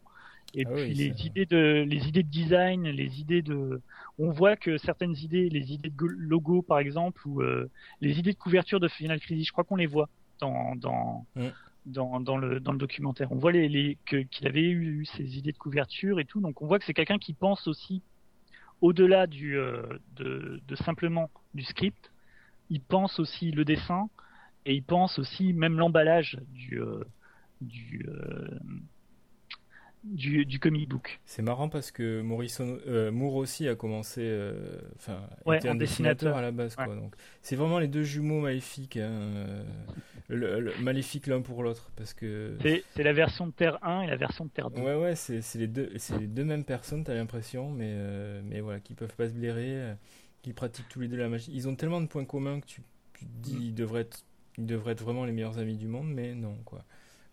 [0.57, 3.81] et Ah puis oui, les idées de les idées de design les idées de
[4.19, 8.19] on voit que certaines idées les idées de go- logo par exemple ou euh, les
[8.19, 10.09] idées de couverture de Final Crisis je crois qu'on les voit
[10.41, 11.49] dans dans Mm.
[11.87, 13.31] dans, dans le dans le documentaire.
[13.31, 16.41] On voit les, les que qu'il avait eu, ces idées de couverture et tout.
[16.41, 18.03] Donc on voit que c'est quelqu'un qui pense aussi
[18.81, 19.83] au-delà du euh,
[20.17, 22.11] de, de simplement du script.
[22.71, 24.09] Il pense aussi le dessin
[24.65, 27.05] et il pense aussi même l'emballage du euh,
[27.61, 28.59] du, euh,
[30.07, 34.79] du du comic book C'est marrant parce que Morrison, euh, Moore aussi a commencé, euh,
[34.97, 36.37] enfin, Ouais, était en un dessinateur dessinateur.
[36.37, 36.95] à la base, quoi.
[36.95, 39.65] Donc, c'est vraiment les deux jumeaux maléfiques, hein, euh,
[40.29, 42.57] le- le- maléfiques l'un pour l'autre, parce que.
[42.63, 45.17] c'est c'est la version de Terre 1 et la version de Terre 2 Ouais, ouais,
[45.17, 48.81] c'est c'est les deux, c'est les deux mêmes personnes, t'as l'impression, mais, euh, mais voilà,
[48.81, 49.95] qui peuvent pas se blairer, euh,
[50.43, 51.51] qui pratiquent tous les deux la magie.
[51.55, 52.83] Ils ont tellement de points communs que tu,
[53.15, 53.63] tu te dis, Mm.
[53.63, 54.25] ils devraient être,
[54.59, 56.85] ils devraient être vraiment les meilleurs amis du monde, mais non, quoi.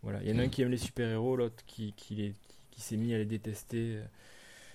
[0.01, 2.33] Voilà, il y en a un qui aime les super-héros, l'autre qui, qui, les,
[2.73, 3.99] qui, s'est mis à les détester.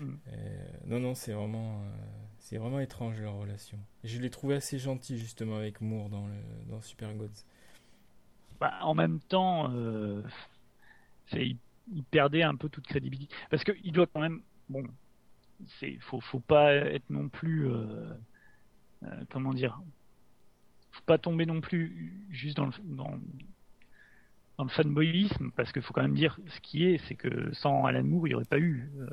[0.01, 0.05] Mm.
[0.29, 1.91] Euh, non, non, c'est vraiment, euh,
[2.39, 3.79] c'est vraiment étrange leur relation.
[4.05, 6.35] Je l'ai trouvé assez gentil justement avec Moore dans, le,
[6.69, 7.45] dans Super Gods.
[8.61, 10.23] Bah, en même temps, euh,
[11.33, 11.57] il,
[11.93, 13.35] il perdait un peu toute crédibilité.
[13.51, 14.43] Parce qu'il doit quand même.
[14.69, 14.85] Bon,
[15.81, 17.69] c'est, faut, faut pas être non plus.
[17.69, 18.13] euh,
[19.05, 19.81] euh, comment dire
[20.91, 23.19] Faut pas tomber non plus juste dans le, dans,
[24.59, 27.85] dans le fanboyisme, parce qu'il faut quand même dire ce qui est, c'est que sans
[27.85, 29.07] Alan Moore, il n'y aurait pas eu euh,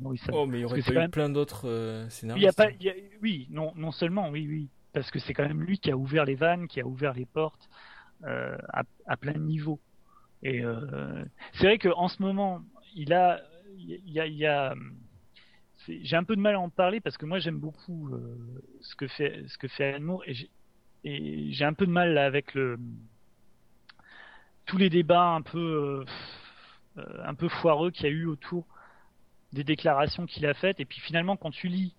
[0.00, 0.32] Morrison.
[0.32, 2.56] Oh, mais il y aurait pas eu même- plein d'autres euh, Il y a scénaristes.
[2.56, 5.62] pas, il y a- oui, non, non seulement, oui, oui, parce que c'est quand même
[5.62, 7.68] lui qui a ouvert les vannes, qui a ouvert les portes
[8.24, 9.78] euh, à, à plein de niveaux.
[10.42, 12.60] Et euh, c'est vrai qu'en ce moment,
[12.96, 13.40] il a,
[13.78, 14.74] il y a, il y a-
[15.86, 18.36] c'est- j'ai un peu de mal à en parler parce que moi j'aime beaucoup euh,
[18.80, 20.34] ce que fait, ce que fait Alan Moore et
[21.52, 22.76] j'ai, un peu de mal avec le
[24.70, 26.04] tous les débats un peu,
[26.96, 28.64] euh, euh, un peu foireux qu'il y a eu autour
[29.52, 31.92] des déclarations qu'il a faites et puis finalement quand tu lis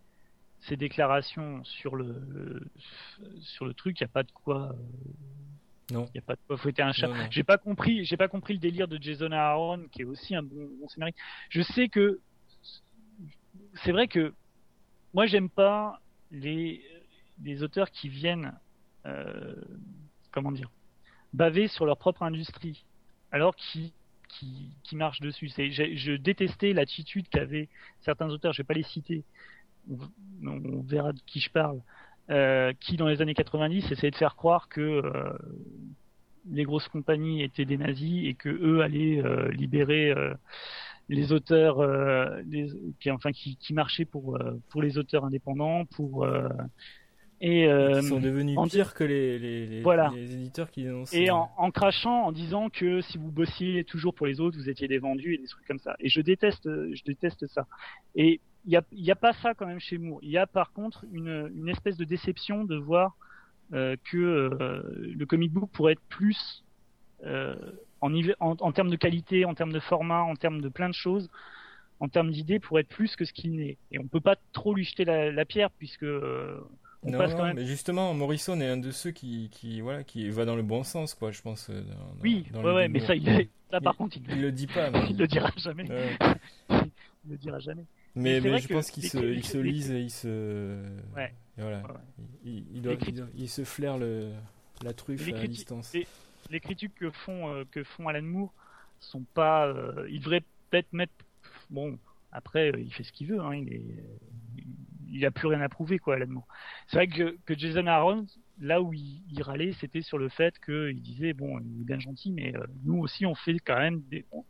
[0.61, 2.67] ces déclarations sur le, le-
[3.41, 6.05] sur le truc, il n'y a pas de quoi euh, Non.
[6.13, 7.09] il y a pas de quoi fouetter un chat.
[7.29, 10.43] J'ai pas compris, j'ai pas compris le délire de Jason Aaron qui est aussi un
[10.43, 11.17] bon, bon scénariste.
[11.49, 12.21] Je sais que
[13.83, 14.33] c'est vrai que
[15.13, 15.99] moi j'aime pas
[16.31, 16.81] les
[17.43, 18.53] les auteurs qui viennent
[19.07, 19.55] euh,
[20.31, 20.69] comment dire
[21.33, 22.85] baver sur leur propre industrie
[23.31, 23.93] alors qui
[24.27, 25.49] qui, qui marchent dessus.
[25.49, 27.67] C'est, je détestais l'attitude qu'avaient
[27.99, 29.23] certains auteurs, je vais pas les citer,
[30.43, 31.81] on, verra de qui je parle,
[32.29, 35.33] euh, qui dans les années 90 essayaient de faire croire que euh,
[36.49, 40.33] les grosses compagnies étaient des nazis et que eux allaient euh, libérer euh,
[41.09, 45.85] les auteurs, euh, les, qui, enfin qui, qui marchaient pour euh, pour les auteurs indépendants,
[45.85, 46.25] pour
[47.43, 50.11] et euh, Ils sont devenus en- pires que les, les, les, Voilà.
[50.15, 51.23] les éditeurs qui dénonçaient.
[51.23, 54.69] et en, en crachant, en disant que si vous bossiez toujours pour les autres, vous
[54.69, 55.95] étiez des vendus et des trucs comme ça.
[55.99, 57.65] Et je déteste, je déteste ça.
[58.15, 60.19] Et il y a, il y a pas ça quand même chez Moore.
[60.21, 63.17] Il y a par contre une, une espèce de déception de voir
[63.73, 64.83] euh, que euh,
[65.17, 66.63] le comic book pourrait être plus
[67.25, 67.55] euh,
[68.01, 70.93] en, en, en termes de qualité, en termes de format, en termes de plein de
[70.93, 71.29] choses,
[71.99, 73.77] en termes d'idées, pour être plus que ce qu'il n'est.
[73.91, 76.59] Et on peut pas trop lui jeter la, la pierre puisque euh,
[77.03, 77.55] on non, non, même.
[77.55, 80.83] mais justement, Morrison est un de ceux qui, qui, voilà, qui va dans le bon
[80.83, 81.69] sens, quoi, je pense.
[81.69, 84.41] euh, dans- Oui, dans ouais, mais ça, il est, ça par Il- contre, il, Il
[84.41, 85.89] le dit pas, mais, il le dira jamais.
[85.89, 86.17] Ouais.
[87.25, 87.85] Il le dira jamais.
[88.15, 90.83] mais, je pense qu'il se, les- il se lise et il se.
[91.15, 91.31] Ouais.
[91.57, 91.83] voilà.
[92.43, 92.93] Il, doit-
[93.47, 94.31] se flaire le,
[94.83, 95.93] la truffe Les à distance.
[95.93, 96.07] les-
[96.49, 98.51] Les critiques que font euh, que font Alan Moore
[98.99, 99.67] sont pas.
[99.67, 101.13] euh, il devrait peut-être mettre.
[101.69, 101.97] Bon,
[102.31, 103.39] après, euh, il fait ce qu'il veut.
[103.39, 103.83] Hein, il est.
[105.11, 106.43] Il a plus rien à prouver, quoi, Alan.
[106.87, 108.25] C'est vrai que, que Jason Aaron,
[108.59, 111.99] là où il, il râlait, c'était sur le fait qu'il disait bon, il est bien
[111.99, 114.01] gentil, mais euh, nous aussi, on fait quand même,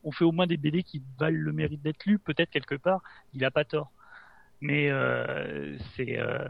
[0.03, 3.01] on- fait au moins des BD qui valent le mérite d'être lus, peut-être quelque part.
[3.33, 3.91] Il a pas tort.
[4.61, 6.47] Mais euh, c'est euh,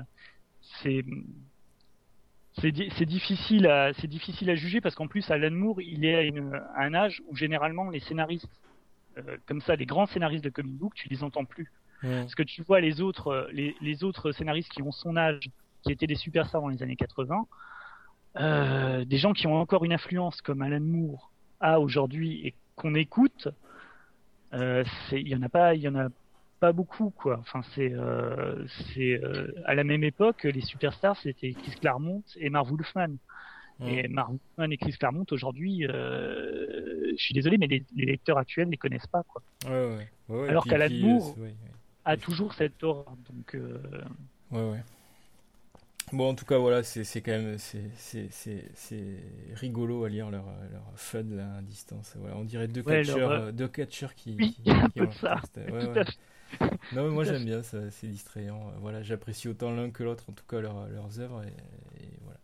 [0.84, 1.04] c'est
[2.60, 6.06] c'est di- c'est difficile à c'est difficile à juger parce qu'en plus Alan Moore il
[6.06, 8.50] est à, un âge où généralement les scénaristes
[9.48, 11.72] comme ça les grands scénaristes de comic book tu les entends plus
[12.22, 15.40] Parce que tu vois les autres euh, les, les autres scénaristes qui ont son âge
[15.84, 17.46] qui étaient des superstars dans les années 80
[18.40, 22.96] euh, des gens qui ont encore une influence comme Alan Moore a aujourd'hui et qu'on
[22.96, 23.50] écoute
[24.54, 26.08] euh, il y en a pas il y en a
[26.60, 27.38] pas beaucoup quoi.
[27.40, 32.50] Enfin c'est euh, c'est euh, à la même époque les superstars c'était Chris Claremont et
[32.50, 33.16] Marv Wolfman.
[33.84, 38.68] Et Wolfman et Chris Claremont aujourd'hui euh, je suis désolé mais les, les lecteurs actuels
[38.68, 39.42] ne les connaissent pas quoi.
[39.66, 40.08] Ouais, ouais.
[40.30, 41.36] Ouais, ouais, Alors qu'Alan Moore-
[42.08, 44.04] euh, a toujours cette aura donc euh,
[44.52, 44.84] Ouais, ouais.
[46.12, 47.86] Bon, en tout cas, voilà, c'est quand même c'est
[49.54, 52.14] rigolo à lire leur, leur fun là, à distance.
[52.18, 54.36] Voilà, on dirait deux Ouais, catcheurs, leur, euh, deux catcheurs qui.
[54.40, 55.42] Oui, qui- un qui peu ont- de ça.
[55.58, 56.02] ouais, ouais.
[56.04, 56.18] fait.
[56.92, 58.70] Non, mais moi j'aime bien, ça, c'est distrayant.
[58.70, 61.44] Euh, Voilà, j'apprécie autant l'un que l'autre, en tout cas leur- leurs œuvres.
[61.44, 62.40] Et, et voilà.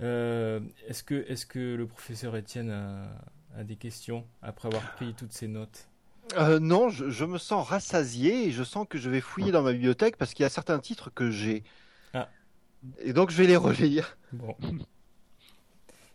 [0.00, 3.08] Euh, est-ce que, est-ce que le professeur Étienne a,
[3.56, 5.88] a des questions après avoir pris toutes ces notes?
[6.36, 9.62] Euh, non, je, je me sens rassasié et je sens que je vais fouiller dans
[9.62, 11.64] ma bibliothèque parce qu'il y a certains titres que j'ai.
[12.14, 12.28] Ah.
[13.00, 14.16] Et donc je vais les relire.
[14.32, 14.54] Bon.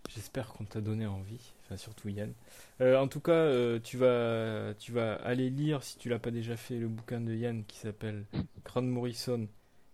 [0.09, 2.34] J'espère qu'on t'a donné envie, enfin surtout Yann.
[2.82, 6.30] Euh, en tout cas, euh, tu vas, tu vas aller lire, si tu l'as pas
[6.30, 8.26] déjà fait, le bouquin de Yann qui s'appelle
[8.64, 9.47] Grant Morrison,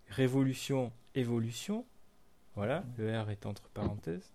[0.09, 1.85] Révolution, Évolution.
[2.55, 4.33] Voilà, le R est entre parenthèses.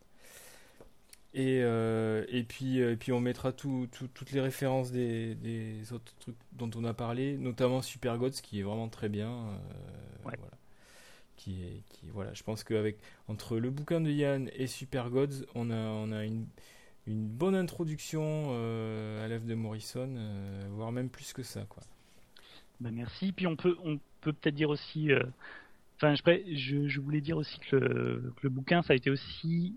[1.35, 5.35] Et, euh, et, puis, euh, et puis on mettra tout, tout- toutes les références des,
[5.35, 9.31] des autres trucs dont on a parlé, notamment Super Gods qui est vraiment très bien.
[9.31, 9.59] euh,
[10.25, 10.37] Ouais.
[10.39, 10.53] voilà.
[11.37, 12.97] Qui est, qui, voilà, je pense qu'avec
[13.29, 16.47] entre le bouquin de Yann et Super Gods, on a, on a une,
[17.07, 20.09] une bonne introduction euh, à l'œuvre de Morrison,
[20.71, 21.63] voire même plus que ça.
[21.69, 21.83] Quoi.
[22.81, 23.33] Bah, merci.
[23.33, 25.11] Puis on peut on peut peut-être dire aussi.
[25.97, 29.11] Enfin, je, je, je voulais dire aussi que le, que le bouquin, ça a été
[29.11, 29.75] aussi.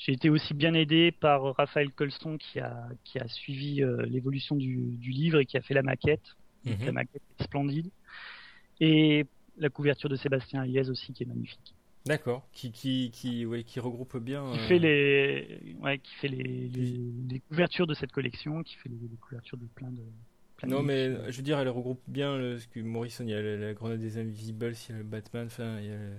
[0.00, 4.02] Euh, J'ai été aussi bien aidé par Raphaël Colson qui a qui a suivi euh,
[4.06, 6.36] l'évolution du, du livre et qui a fait la maquette.
[6.64, 6.76] Mhm.
[6.86, 7.90] La maquette est splendide.
[8.80, 9.26] Et
[9.58, 11.74] la couverture de Sébastien Aliès aussi qui est magnifique.
[12.06, 14.52] D'accord, qui, qui, qui, ouais, qui regroupe bien.
[14.52, 18.74] Qui euh, fait les ouais qui fait les, les, les couvertures de cette collection, qui
[18.76, 20.02] fait les, les couvertures de plein de.
[20.56, 23.30] plein de Non, mais je veux dire, elle regroupe bien le, ce que Morrison, il
[23.30, 25.90] y a la, la Grenade des Invisibles, il y a le Batman, enfin, il y
[25.90, 25.96] a.
[25.98, 26.16] le-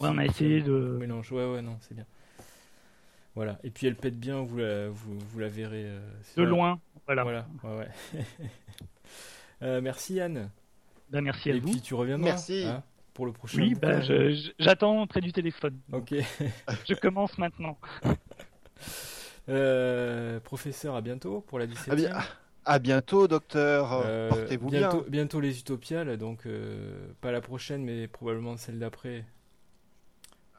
[0.00, 2.06] Ouais, on a essayé de- mélange, ouais, ouais, non, c'est bien.
[3.34, 5.84] Voilà, et puis elle pète bien, vous la, vous, vous la verrez.
[5.86, 6.00] euh,
[6.36, 6.80] de loin.
[7.06, 7.22] Voilà.
[7.24, 8.24] Voilà, ouais, ouais.
[9.62, 10.50] Euh, merci Yann.
[11.10, 11.70] Ben, merci à Et vous.
[11.70, 12.64] puis tu reviendras Merci.
[12.66, 12.82] hein,
[13.14, 13.58] pour le prochain.
[13.58, 15.78] Oui, je- j'attends près du téléphone.
[15.92, 16.12] Ok.
[16.88, 17.78] Je commence maintenant.
[19.48, 22.12] Euh, professeur, à bientôt pour la 17 Ah bien,
[22.64, 23.92] à bientôt, docteur.
[24.04, 25.10] Euh, Portez-vous bientôt, bien.
[25.10, 29.24] bientôt les Utopiales, donc euh, pas la prochaine, mais probablement celle d'après.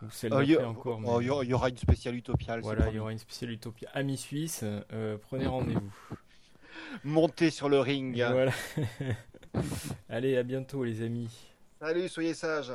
[0.03, 0.99] Ou celle Euh, y, a- encore.
[1.03, 2.59] oh, mais- il y aura- il y aura une spéciale utopiale.
[2.59, 4.61] c'est Voilà, il y aura une spéciale Utopia Amis Suisse.
[4.93, 5.91] euh, prenez rendez-vous.
[7.03, 8.15] Montez sur le ring.
[8.15, 8.51] Voilà.
[10.09, 11.29] Allez, à bientôt les amis.
[11.79, 12.73] Salut, soyez sages.